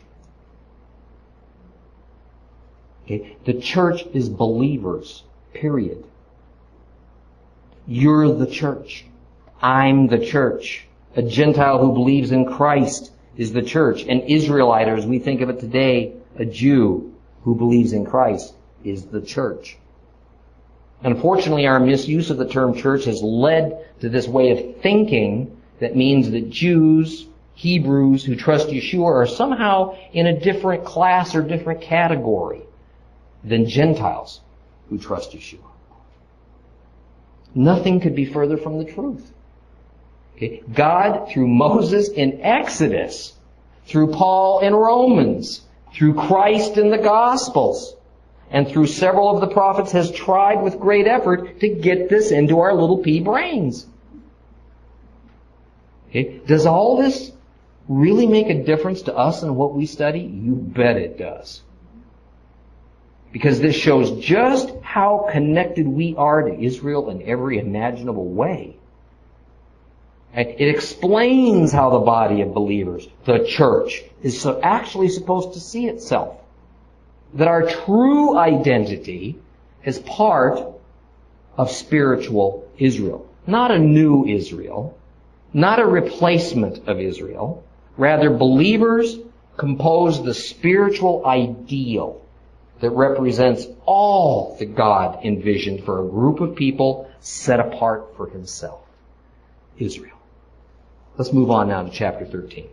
[3.05, 3.35] Okay?
[3.45, 6.03] The church is believers, period.
[7.87, 9.05] You're the church.
[9.61, 10.85] I'm the church.
[11.15, 14.03] A Gentile who believes in Christ is the church.
[14.03, 18.53] An Israelite, as we think of it today, a Jew who believes in Christ
[18.83, 19.77] is the church.
[21.03, 25.95] Unfortunately, our misuse of the term church has led to this way of thinking that
[25.95, 31.81] means that Jews, Hebrews who trust Yeshua are somehow in a different class or different
[31.81, 32.61] category
[33.43, 34.41] than Gentiles
[34.89, 35.59] who trust Yeshua.
[37.53, 39.31] Nothing could be further from the truth.
[40.35, 40.63] Okay?
[40.73, 43.33] God, through Moses in Exodus,
[43.85, 45.61] through Paul in Romans,
[45.93, 47.95] through Christ in the Gospels,
[48.53, 52.59] and through several of the prophets has tried with great effort to get this into
[52.59, 53.87] our little pea brains.
[56.09, 56.39] Okay?
[56.45, 57.31] Does all this
[57.89, 60.19] really make a difference to us and what we study?
[60.19, 61.63] You bet it does.
[63.31, 68.77] Because this shows just how connected we are to Israel in every imaginable way.
[70.35, 76.42] It explains how the body of believers, the church, is actually supposed to see itself
[77.33, 79.37] that our true identity
[79.83, 80.59] is part
[81.57, 83.27] of spiritual Israel.
[83.45, 84.97] Not a new Israel,
[85.53, 87.63] not a replacement of Israel.
[87.97, 89.17] Rather, believers
[89.57, 92.21] compose the spiritual ideal
[92.79, 98.81] that represents all that God envisioned for a group of people set apart for himself.
[99.77, 100.17] Israel.
[101.17, 102.67] Let's move on now to chapter 13.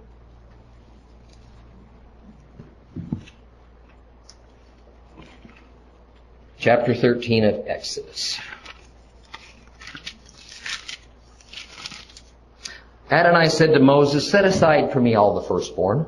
[6.61, 8.39] Chapter 13 of Exodus.
[13.11, 16.07] Adonai said to Moses, Set aside for me all the firstborn.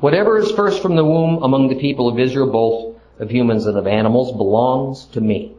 [0.00, 3.78] Whatever is first from the womb among the people of Israel, both of humans and
[3.78, 5.54] of animals, belongs to me.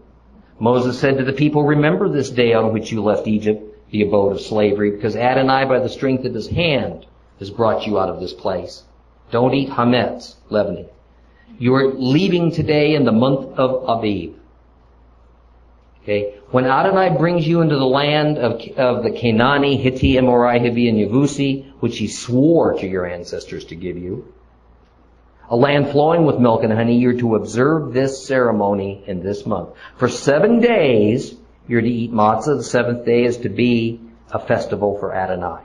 [0.60, 4.34] Moses said to the people, Remember this day on which you left Egypt, the abode
[4.34, 7.08] of slavery, because Adonai, by the strength of his hand,
[7.40, 8.84] has brought you out of this place.
[9.32, 10.88] Don't eat hametz, leavening.
[11.60, 14.36] You are leaving today in the month of Abib.
[16.04, 16.36] Okay?
[16.52, 20.98] When Adonai brings you into the land of, of the Canaani, Hitti, Amorite, Hivi, and
[20.98, 24.34] Yevusi, which he swore to your ancestors to give you,
[25.50, 29.70] a land flowing with milk and honey, you're to observe this ceremony in this month.
[29.98, 31.36] For seven days,
[31.68, 32.58] you're to eat matzah.
[32.58, 35.64] The seventh day is to be a festival for Adonai.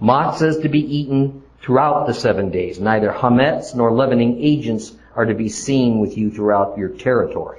[0.00, 2.78] Matzah is to be eaten throughout the seven days.
[2.78, 7.58] Neither hametz nor leavening agents are to be seen with you throughout your territory.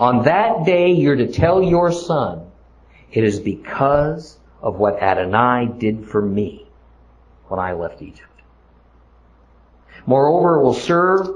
[0.00, 2.50] On that day you're to tell your son,
[3.12, 6.66] it is because of what Adonai did for me
[7.46, 8.28] when I left Egypt.
[10.06, 11.28] Moreover, it will serve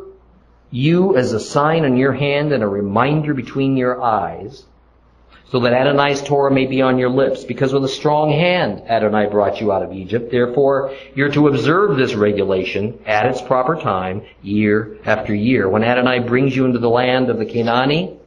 [0.72, 4.64] you as a sign on your hand and a reminder between your eyes,
[5.50, 7.44] so that Adonai's Torah may be on your lips.
[7.44, 10.30] Because with a strong hand Adonai brought you out of Egypt.
[10.30, 15.68] Therefore, you're to observe this regulation at its proper time, year after year.
[15.68, 18.18] When Adonai brings you into the land of the Canaani,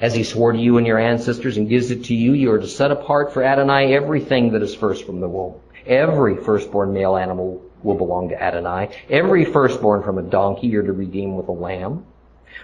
[0.00, 2.60] as he swore to you and your ancestors and gives it to you, you are
[2.60, 5.54] to set apart for Adonai everything that is first from the womb.
[5.86, 8.90] Every firstborn male animal will belong to Adonai.
[9.08, 12.04] Every firstborn from a donkey you're to redeem with a lamb.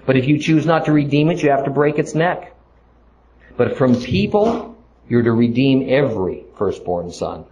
[0.06, 2.53] But if you choose not to redeem it, you have to break its neck.
[3.56, 4.74] But from people,
[5.08, 7.44] you're to redeem every firstborn son.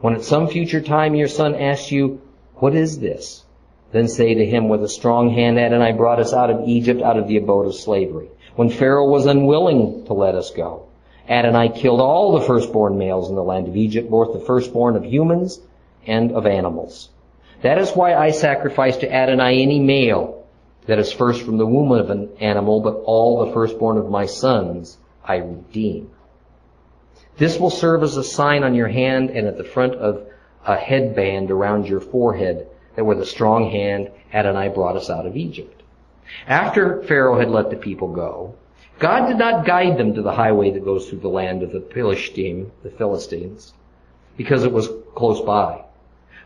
[0.00, 2.20] When at some future time your son asks you,
[2.56, 3.44] what is this?
[3.90, 7.18] Then say to him, with a strong hand Adonai brought us out of Egypt, out
[7.18, 8.28] of the abode of slavery.
[8.54, 10.84] When Pharaoh was unwilling to let us go,
[11.28, 15.04] Adonai killed all the firstborn males in the land of Egypt, both the firstborn of
[15.04, 15.60] humans
[16.06, 17.08] and of animals.
[17.62, 20.46] That is why I sacrifice to Adonai any male
[20.86, 24.26] that is first from the womb of an animal, but all the firstborn of my
[24.26, 24.96] sons
[25.28, 26.10] I redeem.
[27.36, 30.26] This will serve as a sign on your hand and at the front of
[30.66, 32.66] a headband around your forehead
[32.96, 35.82] that with a strong hand Adonai brought us out of Egypt.
[36.46, 38.54] After Pharaoh had let the people go,
[38.98, 41.80] God did not guide them to the highway that goes through the land of the
[41.80, 43.72] Philistine, the Philistines,
[44.36, 45.84] because it was close by.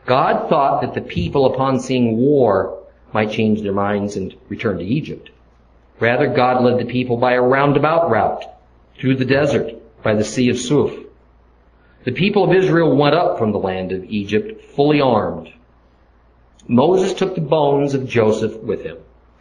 [0.04, 2.82] God thought that the people, upon seeing war,
[3.14, 5.30] might change their minds and return to Egypt.
[6.00, 8.44] Rather, God led the people by a roundabout route
[9.02, 9.74] through the desert
[10.04, 10.92] by the Sea of Suf.
[12.04, 15.52] The people of Israel went up from the land of Egypt fully armed.
[16.68, 18.98] Moses took the bones of Joseph with him,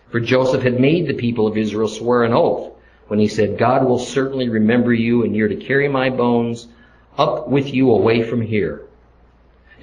[0.10, 2.72] for Joseph had made the people of Israel swear an oath
[3.08, 6.68] when he said, God will certainly remember you and you're to carry my bones
[7.16, 8.82] up with you away from here.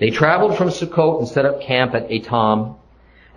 [0.01, 2.75] They traveled from Sukkot and set up camp at Etam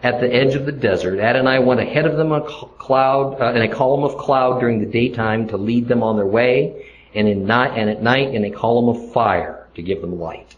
[0.03, 1.19] at the edge of the desert.
[1.19, 4.85] Adonai went ahead of them a cloud, uh, in a column of cloud during the
[4.85, 8.51] daytime to lead them on their way, and, in night, and at night in a
[8.51, 10.55] column of fire to give them light.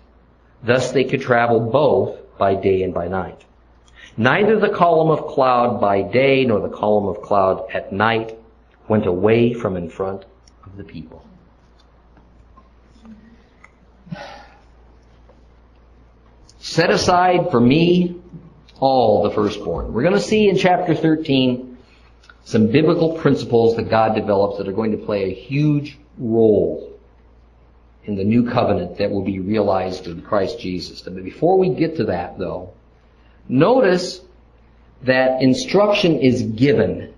[0.63, 3.43] Thus they could travel both by day and by night.
[4.15, 8.37] Neither the column of cloud by day nor the column of cloud at night
[8.87, 10.25] went away from in front
[10.65, 11.25] of the people.
[16.59, 18.21] Set aside for me
[18.83, 19.93] all the firstborn.
[19.93, 21.77] We're going to see in chapter 13
[22.43, 26.99] some biblical principles that God develops that are going to play a huge role
[28.03, 30.99] in the new covenant that will be realized in Christ Jesus.
[30.99, 32.73] But before we get to that though,
[33.47, 34.19] notice
[35.03, 37.13] that instruction is given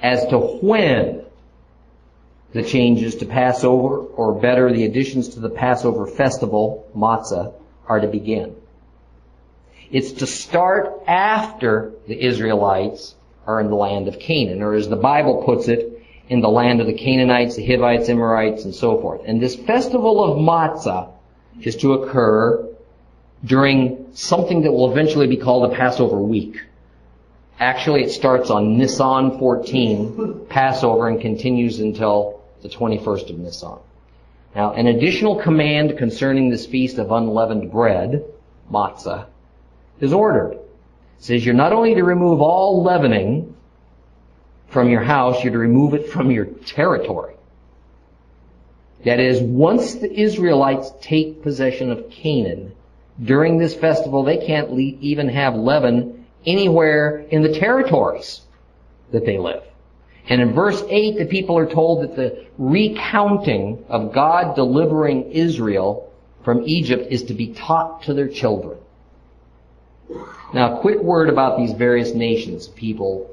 [0.00, 1.24] as to when
[2.52, 7.54] the changes to Passover, or better, the additions to the Passover festival, matzah,
[7.88, 8.54] are to begin.
[9.90, 13.14] It's to start after the Israelites
[13.46, 16.80] are in the land of Canaan, or as the Bible puts it, in the land
[16.80, 19.22] of the Canaanites, the Hivites, Amorites, and so forth.
[19.24, 21.08] And this festival of matzah
[21.62, 22.68] is to occur
[23.44, 26.60] during something that will eventually be called a Passover week.
[27.58, 33.78] Actually, it starts on Nisan 14, Passover, and continues until the 21st of Nisan.
[34.54, 38.24] Now, an additional command concerning this feast of unleavened bread,
[38.70, 39.26] matzah,
[40.00, 40.52] is ordered.
[40.52, 40.60] It
[41.18, 43.54] says you're not only to remove all leavening
[44.68, 47.34] from your house, you're to remove it from your territory.
[49.04, 52.72] That is, once the Israelites take possession of Canaan,
[53.22, 58.42] during this festival, they can't le- even have leaven anywhere in the territories
[59.12, 59.62] that they live.
[60.28, 66.12] And in verse 8, the people are told that the recounting of God delivering Israel
[66.44, 68.78] from Egypt is to be taught to their children.
[70.54, 73.30] Now, a quick word about these various nations, people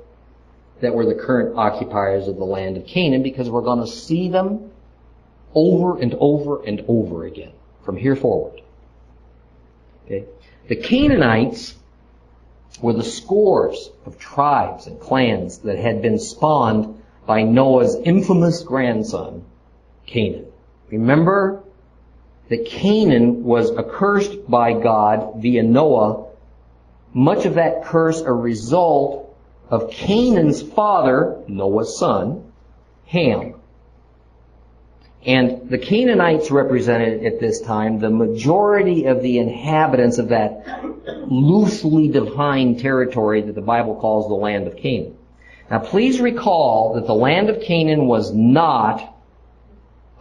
[0.82, 4.30] that were the current occupiers of the land of Canaan, because we're going to see
[4.30, 4.71] them
[5.53, 7.53] over and over and over again
[7.84, 8.61] from here forward.
[10.05, 10.26] Okay?
[10.67, 11.76] The Canaanites
[12.82, 19.45] were the scores of tribes and clans that had been spawned by Noah's infamous grandson,
[20.05, 20.47] Canaan.
[20.89, 21.63] Remember
[22.49, 26.24] that Canaan was accursed by God via Noah
[27.16, 29.34] much of that curse a result
[29.70, 32.51] of Canaan's father, Noah's son,
[33.07, 33.55] Ham.
[35.26, 40.84] And the Canaanites represented at this time the majority of the inhabitants of that
[41.32, 45.18] loosely defined territory that the Bible calls the land of Canaan.
[45.72, 49.16] Now please recall that the land of Canaan was not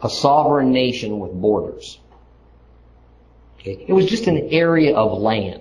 [0.00, 1.98] a sovereign nation with borders.
[3.64, 5.60] It was just an area of land,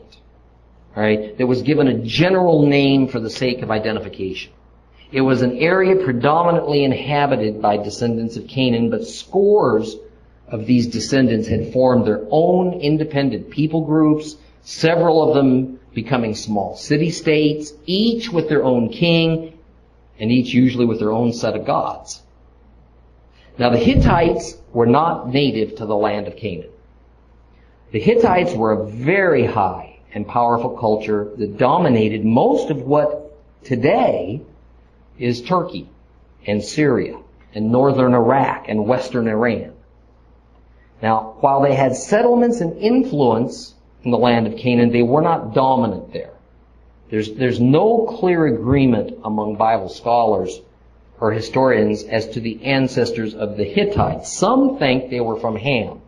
[1.01, 4.51] right, that was given a general name for the sake of identification.
[5.11, 9.95] It was an area predominantly inhabited by descendants of Canaan, but scores
[10.47, 16.75] of these descendants had formed their own independent people groups, several of them becoming small
[16.75, 19.57] city-states, each with their own king,
[20.19, 22.21] and each usually with their own set of gods.
[23.57, 26.69] Now the Hittites were not native to the land of Canaan.
[27.91, 34.41] The Hittites were a very high and powerful culture that dominated most of what today
[35.17, 35.89] is Turkey
[36.45, 37.19] and Syria
[37.53, 39.73] and northern Iraq and western Iran.
[41.01, 45.53] Now, while they had settlements and influence in the land of Canaan, they were not
[45.53, 46.33] dominant there.
[47.09, 50.59] There's, there's no clear agreement among Bible scholars
[51.19, 54.31] or historians as to the ancestors of the Hittites.
[54.33, 56.01] Some think they were from Ham.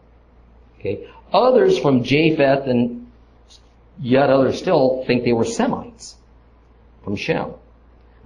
[0.80, 1.08] Okay.
[1.32, 3.05] Others from Japheth and
[4.00, 6.16] yet others still think they were Semites
[7.04, 7.52] from Shem.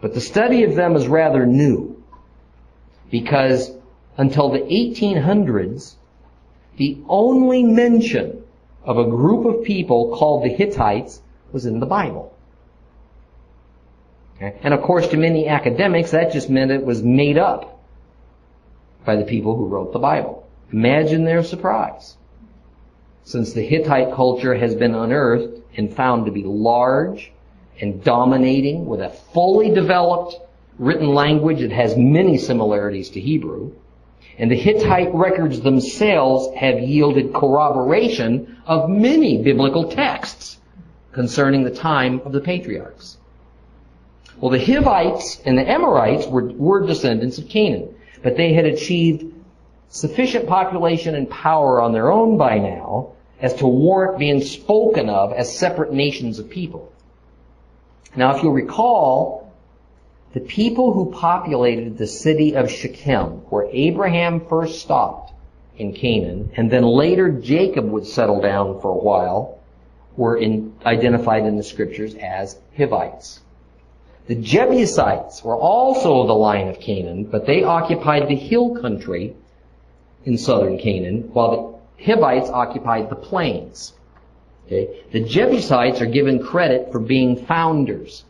[0.02, 2.02] But the study of them is rather new
[3.12, 3.72] because
[4.18, 5.96] until the 1800s,
[6.78, 8.44] the only mention
[8.84, 12.34] of a group of people called the Hittites was in the Bible.
[14.36, 14.58] Okay?
[14.64, 17.82] And of course, to many academics, that just meant it was made up
[19.06, 20.48] by the people who wrote the Bible.
[20.72, 22.16] Imagine their surprise.
[23.24, 27.32] Since the Hittite culture has been unearthed and found to be large
[27.80, 30.36] and dominating with a fully developed
[30.78, 33.72] written language that has many similarities to Hebrew,
[34.38, 40.58] and the Hittite records themselves have yielded corroboration of many biblical texts
[41.12, 43.18] concerning the time of the patriarchs.
[44.40, 47.94] Well, the Hivites and the Amorites were, were descendants of Canaan,
[48.24, 49.34] but they had achieved
[49.90, 55.34] sufficient population and power on their own by now as to warrant being spoken of
[55.34, 56.92] as separate nations of people.
[58.16, 59.54] Now, if you'll recall,
[60.34, 65.34] the people who populated the city of Shechem, where Abraham first stopped
[65.78, 69.60] in Canaan, and then later Jacob would settle down for a while,
[70.18, 73.40] were in, identified in the scriptures as Hivites.
[74.28, 79.36] The Jebusites were also the line of Canaan, but they occupied the hill country
[80.26, 83.94] in southern Canaan, while the Hivites occupied the plains.
[84.66, 85.02] Okay?
[85.12, 88.24] The Jebusites are given credit for being founders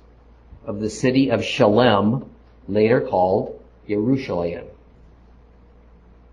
[0.65, 2.29] of the city of Shalem,
[2.67, 4.65] later called Jerusalem.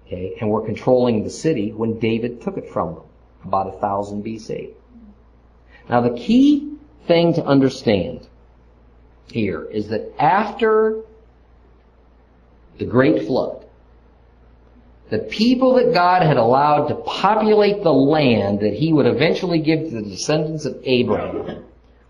[0.07, 0.37] Okay?
[0.41, 3.05] And were controlling the city when David took it from them,
[3.45, 4.71] about 1000 BC.
[5.89, 6.73] Now the key
[7.07, 8.27] thing to understand
[9.31, 11.03] here is that after
[12.79, 13.66] the great flood,
[15.11, 19.81] the people that God had allowed to populate the land that he would eventually give
[19.81, 21.65] to the descendants of Abraham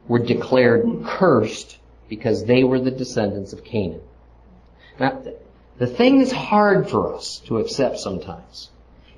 [0.09, 1.78] were declared cursed
[2.09, 4.01] because they were the descendants of Canaan.
[4.99, 5.22] Now,
[5.78, 8.70] the thing that's hard for us to accept sometimes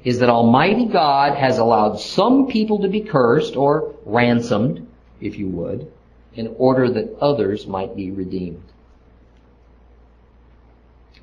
[0.02, 4.88] is that Almighty God has allowed some people to be cursed or ransomed,
[5.20, 5.90] if you would,
[6.34, 8.62] in order that others might be redeemed.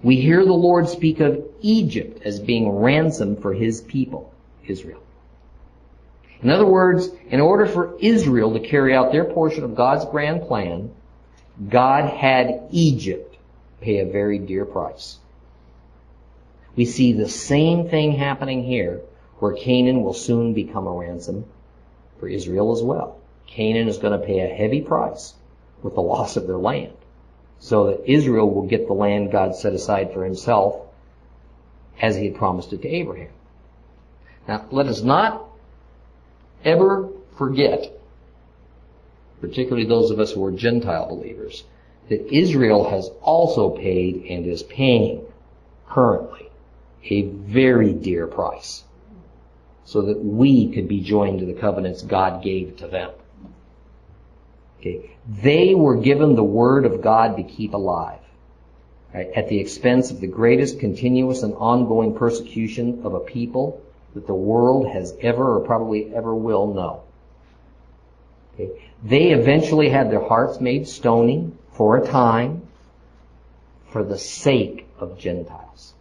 [0.06, 4.32] We hear the Lord speak of Egypt as being ransomed for his people,
[4.68, 5.02] Israel.
[6.44, 10.44] In other words, in order for Israel to carry out their portion of God's grand
[10.44, 10.92] plan,
[11.68, 13.36] God had Egypt
[13.82, 15.18] pay a very dear price.
[16.76, 19.02] We see the same thing happening here,
[19.40, 21.46] where Canaan will soon become a ransom
[22.20, 23.18] for Israel as well.
[23.48, 25.34] Canaan is going to pay a heavy price
[25.82, 26.94] with the loss of their land
[27.60, 30.82] so that Israel will get the land God set aside for himself
[32.02, 33.32] as he had promised it to Abraham.
[34.48, 35.44] Now, let us not
[36.64, 37.92] ever forget,
[39.42, 41.64] particularly those of us who are Gentile believers,
[42.10, 45.26] that Israel has also paid and is paying
[45.88, 46.50] currently
[47.10, 48.84] a very dear price
[49.86, 53.12] so that we could be joined to the covenants God gave to them.
[54.86, 55.18] Okay.
[55.28, 58.20] They were given the word of God to keep alive.
[59.14, 63.82] Right, at the expense of the greatest continuous and ongoing persecution of a people
[64.14, 67.04] that the world has ever or probably ever will know.
[68.54, 68.92] Okay.
[69.04, 72.68] They eventually had their hearts made stony for a time
[73.92, 75.94] for the sake of Gentiles.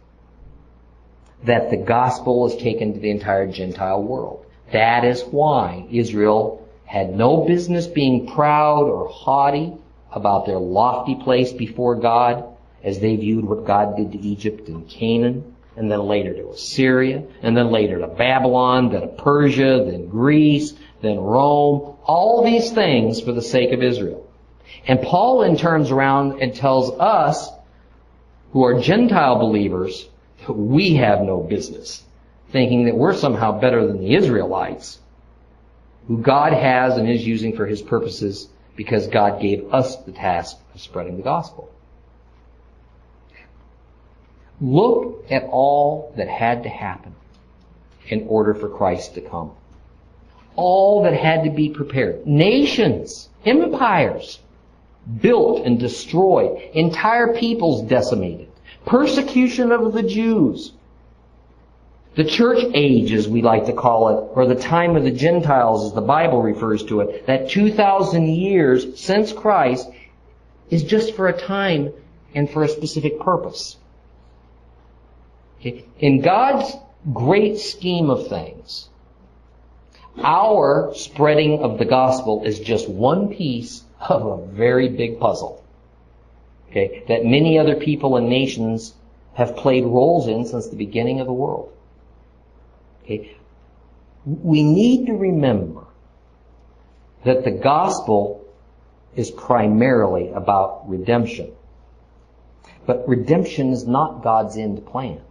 [1.43, 4.45] That the gospel is taken to the entire Gentile world.
[4.71, 9.73] That is why Israel had no business being proud or haughty
[10.11, 12.45] about their lofty place before God
[12.83, 17.23] as they viewed what God did to Egypt and Canaan, and then later to Assyria,
[17.41, 23.19] and then later to Babylon, then to Persia, then Greece, then Rome, all these things
[23.19, 24.25] for the sake of Israel.
[24.87, 27.49] And Paul then turns around and tells us,
[28.51, 30.07] who are Gentile believers,
[30.45, 32.03] that we have no business
[32.51, 34.99] thinking that we're somehow better than the Israelites,
[36.07, 40.57] who God has and is using for his purposes because God gave us the task
[40.73, 41.71] of spreading the gospel.
[44.61, 47.15] Look at all that had to happen
[48.07, 49.51] in order for Christ to come.
[50.55, 52.25] All that had to be prepared.
[52.25, 54.39] Nations, empires,
[55.21, 56.61] built and destroyed.
[56.73, 58.49] Entire peoples decimated.
[58.85, 60.71] Persecution of the Jews.
[62.15, 65.85] The church age, as we like to call it, or the time of the Gentiles
[65.85, 69.89] as the Bible refers to it, that 2,000 years since Christ
[70.69, 71.91] is just for a time
[72.33, 73.75] and for a specific purpose.
[75.99, 76.73] In God's
[77.11, 78.87] great scheme of things,
[80.23, 85.61] our spreading of the gospel is just one piece of a very big puzzle.
[86.69, 88.93] Okay, that many other people and nations
[89.33, 91.71] have played roles in since the beginning of the world.
[93.05, 93.37] Okay,
[94.25, 95.85] we need to remember
[97.23, 98.43] that the gospel
[99.15, 101.51] is primarily about redemption.
[102.87, 105.21] But redemption is not God's end plan.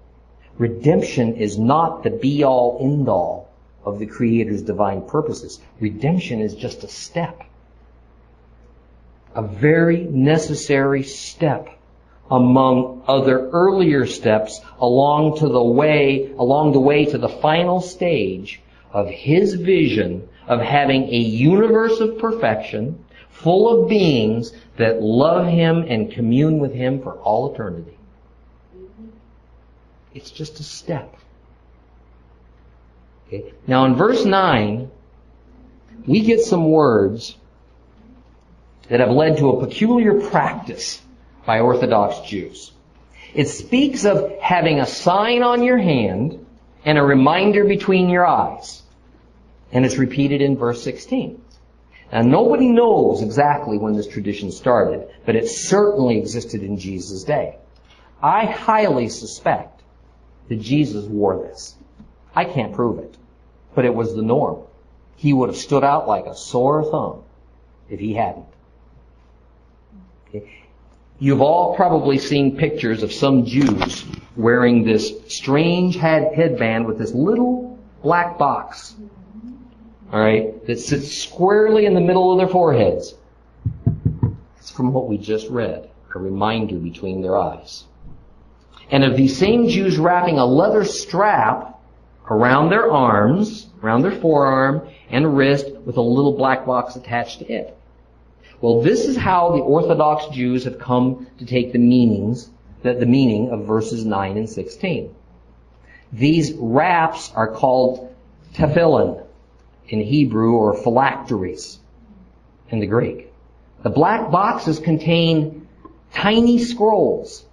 [0.56, 3.48] Redemption is not the be all end all
[3.84, 5.60] of the Creator's divine purposes.
[5.80, 7.42] Redemption is just a step.
[9.34, 11.68] A very necessary step
[12.30, 18.60] among other earlier steps along to the way, along the way to the final stage
[18.92, 25.84] of His vision of having a universe of perfection full of beings that love Him
[25.88, 27.98] and commune with Him for all eternity.
[30.14, 31.16] It's just a step.
[33.26, 33.52] Okay.
[33.66, 34.90] Now in verse 9,
[36.06, 37.36] we get some words
[38.88, 41.00] that have led to a peculiar practice
[41.46, 42.72] by Orthodox Jews.
[43.34, 46.46] It speaks of having a sign on your hand
[46.84, 48.82] and a reminder between your eyes.
[49.72, 51.42] And it's repeated in verse 16.
[52.12, 57.56] Now nobody knows exactly when this tradition started, but it certainly existed in Jesus' day.
[58.22, 59.82] I highly suspect
[60.48, 61.74] that Jesus wore this.
[62.34, 63.16] I can't prove it,
[63.74, 64.62] but it was the norm.
[65.16, 67.24] He would have stood out like a sore thumb
[67.88, 68.46] if he hadn't.
[71.18, 74.04] You've all probably seen pictures of some Jews
[74.36, 78.96] wearing this strange head headband with this little black box.
[80.12, 83.14] Alright, that sits squarely in the middle of their foreheads.
[84.58, 85.90] It's from what we just read.
[86.14, 87.86] A reminder between their eyes
[88.90, 91.80] and of these same Jews wrapping a leather strap
[92.30, 97.52] around their arms, around their forearm and wrist with a little black box attached to
[97.52, 97.76] it.
[98.64, 102.48] Well, this is how the Orthodox Jews have come to take the meanings,
[102.80, 105.14] the, the meaning of verses 9 and 16.
[106.14, 108.16] These wraps are called
[108.54, 109.22] tefillin
[109.86, 111.78] in Hebrew or phylacteries
[112.70, 113.30] in the Greek.
[113.82, 115.68] The black boxes contain
[116.14, 117.44] tiny scrolls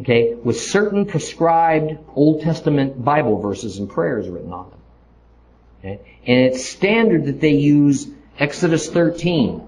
[0.00, 4.80] okay, with certain prescribed Old Testament Bible verses and prayers written on them.
[5.80, 6.00] Okay?
[6.24, 8.06] And it's standard that they use
[8.40, 9.62] Exodus 13,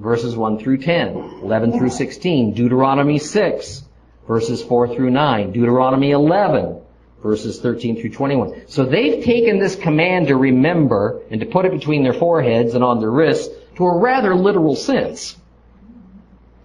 [0.00, 3.84] verses 1 through 10, 11 through 16, Deuteronomy 6,
[4.26, 6.80] verses 4 through 9, Deuteronomy 11,
[7.22, 8.64] verses 13 through 21.
[8.66, 12.82] So they've taken this command to remember and to put it between their foreheads and
[12.82, 15.36] on their wrists to a rather literal sense.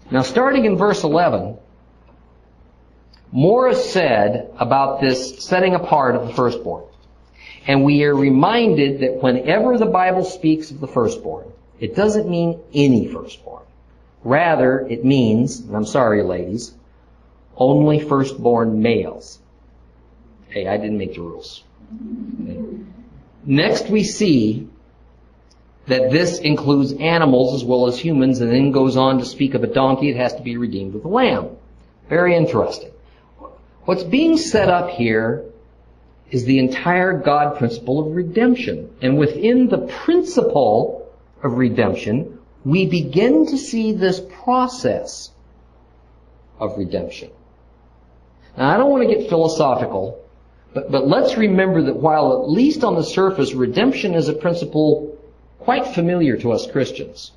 [0.10, 1.60] Now starting in verse 11,
[3.32, 6.86] more is said about this setting apart of the firstborn.
[7.66, 11.47] And we are reminded that whenever the Bible speaks of the firstborn,
[11.80, 13.64] it doesn't mean any firstborn.
[14.24, 16.74] Rather, it means, and I'm sorry ladies,
[17.55, 19.39] only firstborn males.
[20.49, 21.64] Hey, I didn't make the rules.
[22.43, 22.59] Okay.
[23.45, 24.70] Next we see
[25.88, 29.64] that this includes animals as well as humans and then goes on to speak of
[29.64, 31.49] a donkey that has to be redeemed with a lamb.
[32.07, 32.91] Very interesting.
[33.84, 35.45] What's being set up here
[36.32, 38.89] is the entire God principle of redemption.
[39.01, 41.11] And within the principle
[41.43, 45.32] of redemption, we begin to see this process
[46.59, 47.30] of redemption.
[48.57, 50.24] Now, I don't want to get philosophical,
[50.74, 55.17] but, but let's remember that while at least on the surface, redemption is a principle
[55.59, 57.32] quite familiar to us Christians.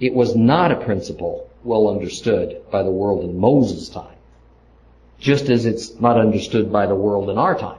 [0.00, 4.16] it was not a principle well understood by the world in Moses' time,
[5.20, 7.78] just as it's not understood by the world in our time.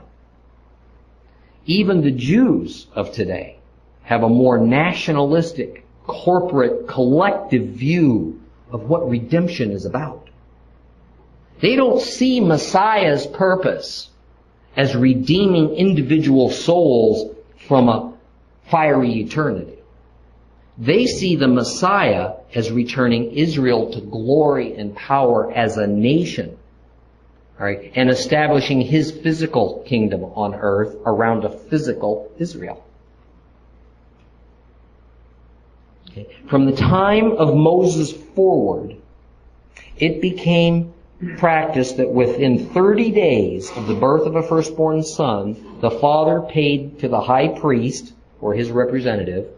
[1.66, 3.58] Even the Jews of today
[4.02, 8.40] have a more nationalistic, corporate, collective view
[8.70, 10.28] of what redemption is about.
[11.60, 14.10] They don't see Messiah's purpose
[14.76, 17.34] as redeeming individual souls
[17.66, 18.12] from a
[18.70, 19.78] fiery eternity.
[20.76, 26.58] They see the Messiah as returning Israel to glory and power as a nation.
[27.58, 32.84] Right, and establishing his physical kingdom on earth around a physical Israel.
[36.10, 36.26] Okay.
[36.48, 38.96] From the time of Moses forward,
[39.96, 40.92] it became
[41.38, 46.98] practice that within 30 days of the birth of a firstborn son, the father paid
[46.98, 49.48] to the high priest, or his representative,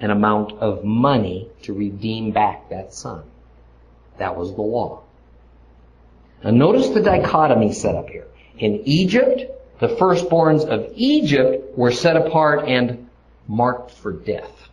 [0.00, 3.22] an amount of money to redeem back that son.
[4.18, 5.03] That was the law.
[6.44, 8.26] Now notice the dichotomy set up here.
[8.58, 13.08] In Egypt, the firstborns of Egypt were set apart and
[13.48, 14.68] marked for death.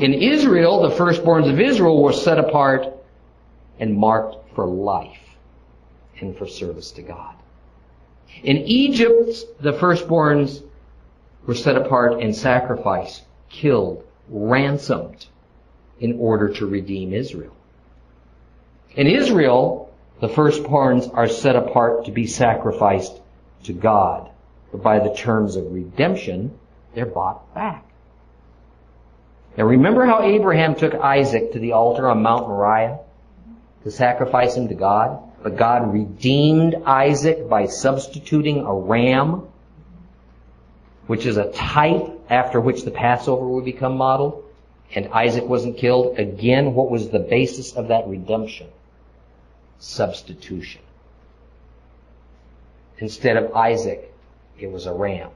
[0.00, 2.86] In Israel, the firstborns of Israel were set apart
[3.78, 5.36] and marked for life
[6.20, 7.36] and for service to God.
[8.42, 10.62] In Egypt, the firstborns
[11.46, 15.26] were set apart and sacrificed, killed, ransomed
[16.00, 17.54] in order to redeem Israel.
[18.96, 19.87] In Israel,
[20.20, 23.20] the firstborns are set apart to be sacrificed
[23.64, 24.30] to God.
[24.72, 26.58] But by the terms of redemption,
[26.94, 27.84] they're bought back.
[29.56, 32.98] Now remember how Abraham took Isaac to the altar on Mount Moriah?
[33.84, 35.22] to sacrifice him to God.
[35.42, 39.46] But God redeemed Isaac by substituting a ram,
[41.06, 44.44] which is a type after which the Passover would become modeled.
[44.94, 46.18] And Isaac wasn't killed.
[46.18, 48.68] Again, what was the basis of that redemption?
[49.78, 50.82] Substitution.
[52.98, 54.12] Instead of Isaac,
[54.58, 55.30] it was a ram.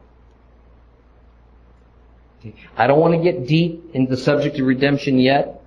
[2.76, 5.62] I don't want to get deep into the subject of redemption yet.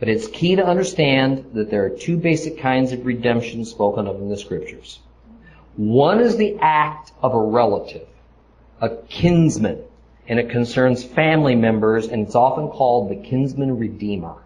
[0.00, 4.16] But it's key to understand that there are two basic kinds of redemption spoken of
[4.20, 5.00] in the scriptures.
[5.76, 8.06] One is the act of a relative,
[8.80, 9.82] a kinsman,
[10.26, 14.43] and it concerns family members, and it's often called the kinsman redeemer.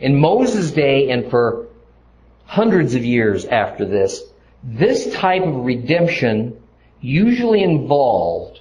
[0.00, 1.66] In Moses' day and for
[2.46, 4.22] hundreds of years after this,
[4.62, 6.60] this type of redemption
[7.00, 8.60] usually involved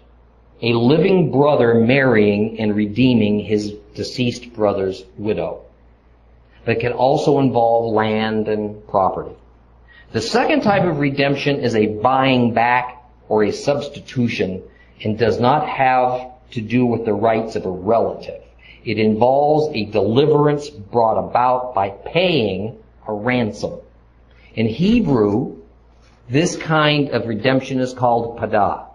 [0.61, 5.61] a living brother marrying and redeeming his deceased brother's widow.
[6.65, 9.35] But can also involve land and property.
[10.13, 14.61] The second type of redemption is a buying back or a substitution
[15.03, 18.42] and does not have to do with the rights of a relative.
[18.83, 22.77] It involves a deliverance brought about by paying
[23.07, 23.79] a ransom.
[24.55, 25.57] In Hebrew,
[26.29, 28.85] this kind of redemption is called padah.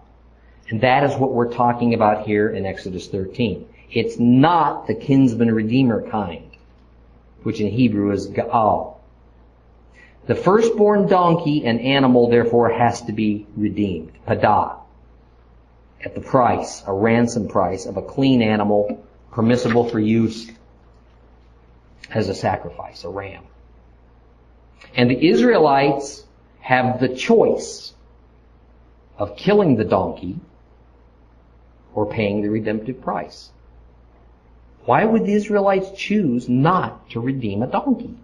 [0.69, 3.67] And that is what we're talking about here in Exodus 13.
[3.91, 6.51] It's not the kinsman redeemer kind,
[7.41, 8.97] which in Hebrew is Gaal.
[10.27, 14.75] The firstborn donkey and animal therefore has to be redeemed, padah,
[16.05, 19.03] at the price, a ransom price of a clean animal
[19.39, 20.51] permissible for use
[22.09, 23.41] as a sacrifice, a ram.
[24.93, 26.25] And the Israelites
[26.59, 27.93] have the choice
[29.17, 30.35] of killing the donkey
[31.93, 33.49] or paying the redemptive price.
[34.83, 38.15] Why would the Israelites choose not to redeem a donkey?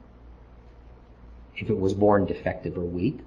[1.56, 3.20] If it was born defective or weak.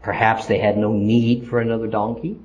[0.00, 2.38] Perhaps they had no need for another donkey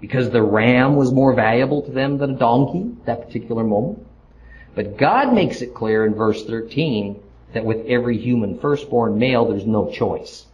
[0.00, 4.06] because the ram was more valuable to them than a donkey at that particular moment.
[4.74, 7.20] But God makes it clear in verse 13
[7.52, 10.46] that with every human firstborn male, there's no choice.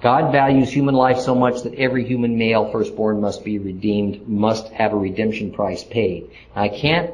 [0.00, 4.68] God values human life so much that every human male firstborn must be redeemed, must
[4.68, 6.30] have a redemption price paid.
[6.54, 7.12] I can't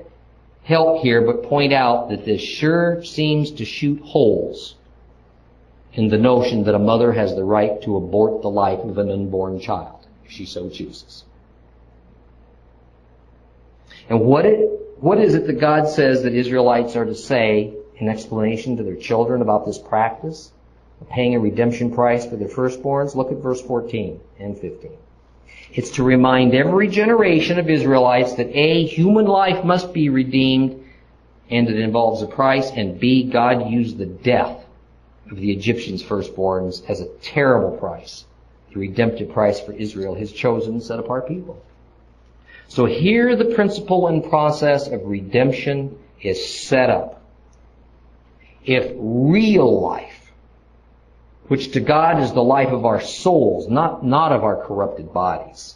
[0.64, 4.74] help here but point out that this sure seems to shoot holes
[5.94, 9.10] in the notion that a mother has the right to abort the life of an
[9.10, 11.24] unborn child, if she so chooses.
[14.08, 14.68] And what, it,
[15.00, 18.96] what is it that God says that Israelites are to say in explanation to their
[18.96, 20.50] children about this practice?
[21.00, 23.14] Of paying a redemption price for their firstborns.
[23.16, 24.92] Look at verse 14 and 15.
[25.72, 30.84] It's to remind every generation of Israelites that A, human life must be redeemed,
[31.50, 34.64] and it involves a price, and B, God used the death
[35.30, 38.24] of the Egyptians' firstborns as a terrible price,
[38.72, 41.60] the redemptive price for Israel, his chosen, set apart people.
[42.68, 47.22] So here the principle and process of redemption is set up.
[48.64, 50.32] If real life,
[51.48, 55.74] which to God is the life of our souls, not, not of our corrupted bodies,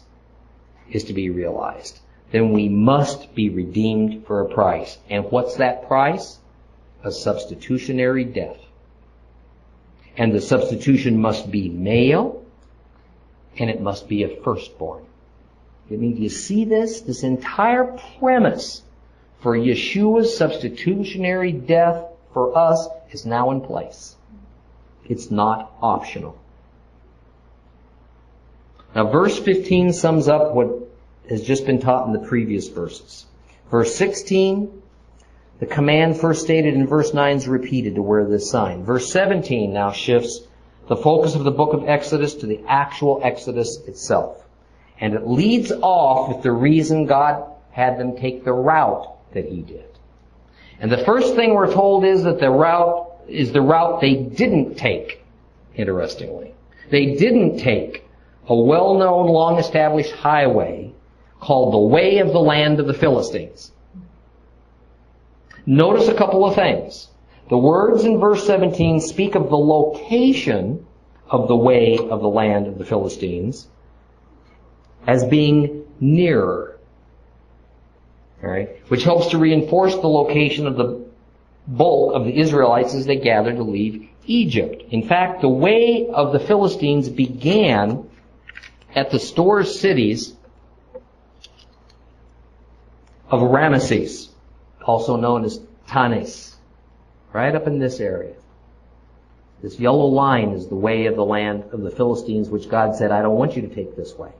[0.89, 1.99] is to be realized,
[2.31, 4.97] then we must be redeemed for a price.
[5.09, 6.39] And what's that price?
[7.03, 8.59] A substitutionary death.
[10.17, 12.43] And the substitution must be male,
[13.57, 15.05] and it must be a firstborn.
[15.91, 17.01] I mean, do you see this?
[17.01, 18.83] This entire premise
[19.39, 24.15] for Yeshua's substitutionary death for us is now in place.
[25.07, 26.37] It's not optional.
[28.93, 30.69] Now verse 15 sums up what
[31.29, 33.25] has just been taught in the previous verses.
[33.71, 34.81] Verse 16,
[35.59, 38.83] the command first stated in verse 9 is repeated to wear this sign.
[38.83, 40.41] Verse 17 now shifts
[40.87, 44.43] the focus of the book of Exodus to the actual Exodus itself.
[44.99, 49.61] And it leads off with the reason God had them take the route that He
[49.61, 49.85] did.
[50.79, 54.75] And the first thing we're told is that the route is the route they didn't
[54.75, 55.23] take,
[55.75, 56.53] interestingly.
[56.89, 58.05] They didn't take
[58.47, 60.93] a well-known, long-established highway
[61.39, 63.71] called the Way of the Land of the Philistines.
[65.65, 67.07] Notice a couple of things.
[67.49, 70.85] The words in verse 17 speak of the location
[71.29, 73.67] of the way of the land of the Philistines
[75.05, 76.77] as being nearer.
[78.43, 78.77] Alright?
[78.89, 81.05] Which helps to reinforce the location of the
[81.67, 84.83] bulk of the Israelites as they gathered to leave Egypt.
[84.91, 88.09] In fact, the way of the Philistines began
[88.95, 90.35] at the store cities
[93.29, 94.29] of Ramesses,
[94.83, 96.55] also known as Tanis,
[97.33, 98.35] right up in this area.
[99.61, 103.11] This yellow line is the way of the land of the Philistines, which God said,
[103.11, 104.31] I don't want you to take this way.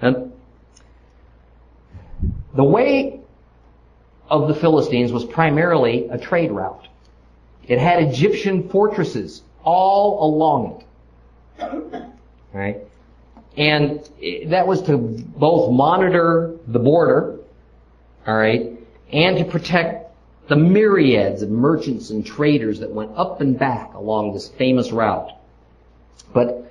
[0.00, 0.32] And
[2.54, 3.20] the way
[4.28, 6.88] of the Philistines was primarily a trade route.
[7.66, 12.04] It had Egyptian fortresses all along it.
[12.52, 12.78] Right?
[13.56, 14.08] And
[14.46, 17.38] that was to both monitor the border,
[18.26, 18.78] alright,
[19.12, 20.06] and to protect
[20.48, 25.30] the myriads of merchants and traders that went up and back along this famous route.
[26.32, 26.67] But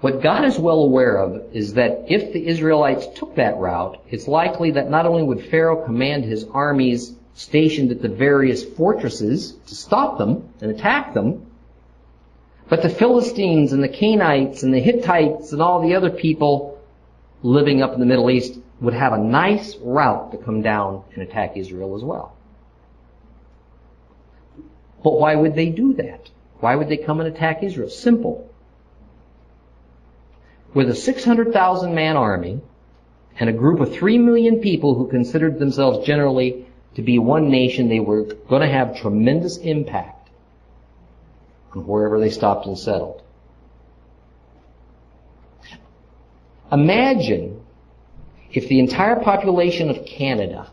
[0.00, 4.28] what God is well aware of is that if the Israelites took that route, it's
[4.28, 9.74] likely that not only would Pharaoh command his armies stationed at the various fortresses to
[9.74, 11.46] stop them and attack them,
[12.68, 16.80] but the Philistines and the Canaanites and the Hittites and all the other people
[17.42, 21.22] living up in the Middle East would have a nice route to come down and
[21.22, 22.36] attack Israel as well.
[25.02, 26.30] But why would they do that?
[26.60, 27.88] Why would they come and attack Israel?
[27.88, 28.47] Simple
[30.78, 32.60] with a 600,000 man army
[33.40, 37.88] and a group of 3 million people who considered themselves generally to be one nation,
[37.88, 40.30] they were going to have tremendous impact
[41.74, 43.20] on wherever they stopped and settled.
[46.70, 47.60] Imagine
[48.52, 50.70] if the entire population of Canada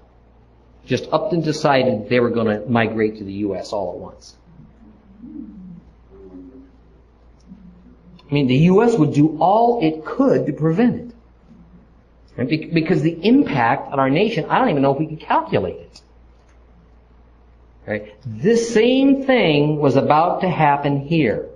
[0.86, 3.74] just upped and decided they were going to migrate to the U.S.
[3.74, 4.36] all at once.
[8.30, 8.98] I mean, the U.S.
[8.98, 11.16] would do all it could to prevent it.
[12.38, 12.74] Right?
[12.74, 16.02] Because the impact on our nation, I don't even know if we could calculate it.
[17.88, 18.16] Right?
[18.26, 21.50] This same thing was about to happen here.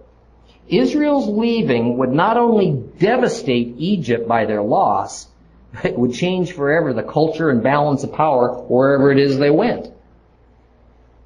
[0.67, 5.27] Israel's leaving would not only devastate Egypt by their loss,
[5.73, 9.49] but it would change forever the culture and balance of power wherever it is they
[9.49, 9.91] went.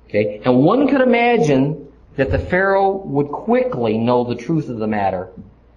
[0.08, 0.42] Okay?
[0.46, 1.83] And one could imagine
[2.16, 5.30] that the Pharaoh would quickly know the truth of the matter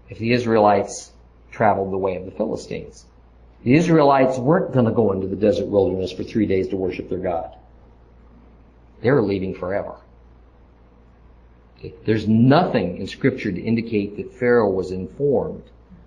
[0.09, 1.13] if the Israelites
[1.51, 3.07] traveled the way of the Philistines.
[3.65, 7.09] The Israelites weren't going to go into the desert wilderness for three days to worship
[7.09, 7.57] their God.
[9.01, 9.97] They were leaving forever.
[12.05, 15.63] There's nothing in Scripture to indicate that Pharaoh was informed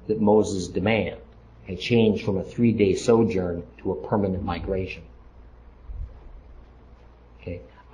[0.07, 1.17] that Moses' demand
[1.67, 5.03] had changed from a three-day sojourn to a permanent migration.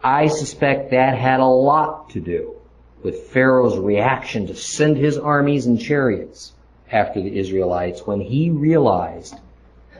[0.06, 0.14] Okay.
[0.14, 2.56] I suspect that had a lot to do
[3.01, 6.53] with Pharaoh's reaction to send his armies and chariots
[6.91, 9.36] after the Israelites when he realized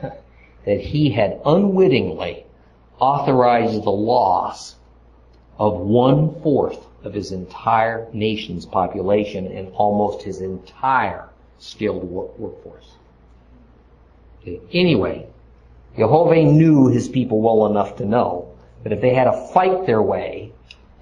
[0.00, 2.46] that he had unwittingly
[3.00, 4.76] authorized the loss
[5.58, 11.28] of one fourth of his entire nation's population and almost his entire
[11.58, 12.92] skilled workforce.
[14.72, 15.26] Anyway,
[15.96, 18.55] Jehovah knew his people well enough to know
[18.86, 20.52] but if they had to fight their way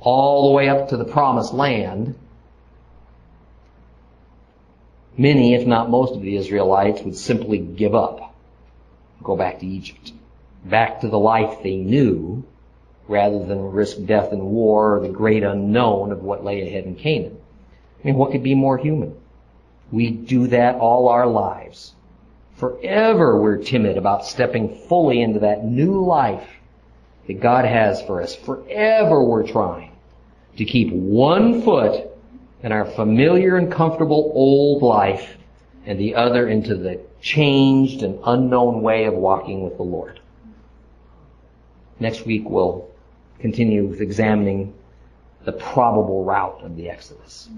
[0.00, 2.14] all the way up to the promised land,
[5.18, 8.34] Many, if not most of the Israelites would simply give up,
[9.22, 10.14] go back to Egypt,
[10.64, 12.44] back to the life they knew,
[13.06, 16.96] rather than risk death in war or the great unknown of what lay ahead in
[16.96, 17.36] Canaan.
[18.02, 19.14] I mean, what could be more human?
[19.92, 21.92] We do that all our lives.
[22.54, 26.48] Forever we're timid about stepping fully into that new life
[27.26, 28.34] that God has for us.
[28.34, 29.92] Forever we're trying
[30.56, 32.10] to keep one foot
[32.62, 35.36] in our familiar and comfortable old life
[35.86, 40.20] and the other into the changed and unknown way of walking with the Lord.
[42.00, 42.88] Next week we'll
[43.38, 44.74] continue with examining
[45.44, 47.48] the probable route of the Exodus.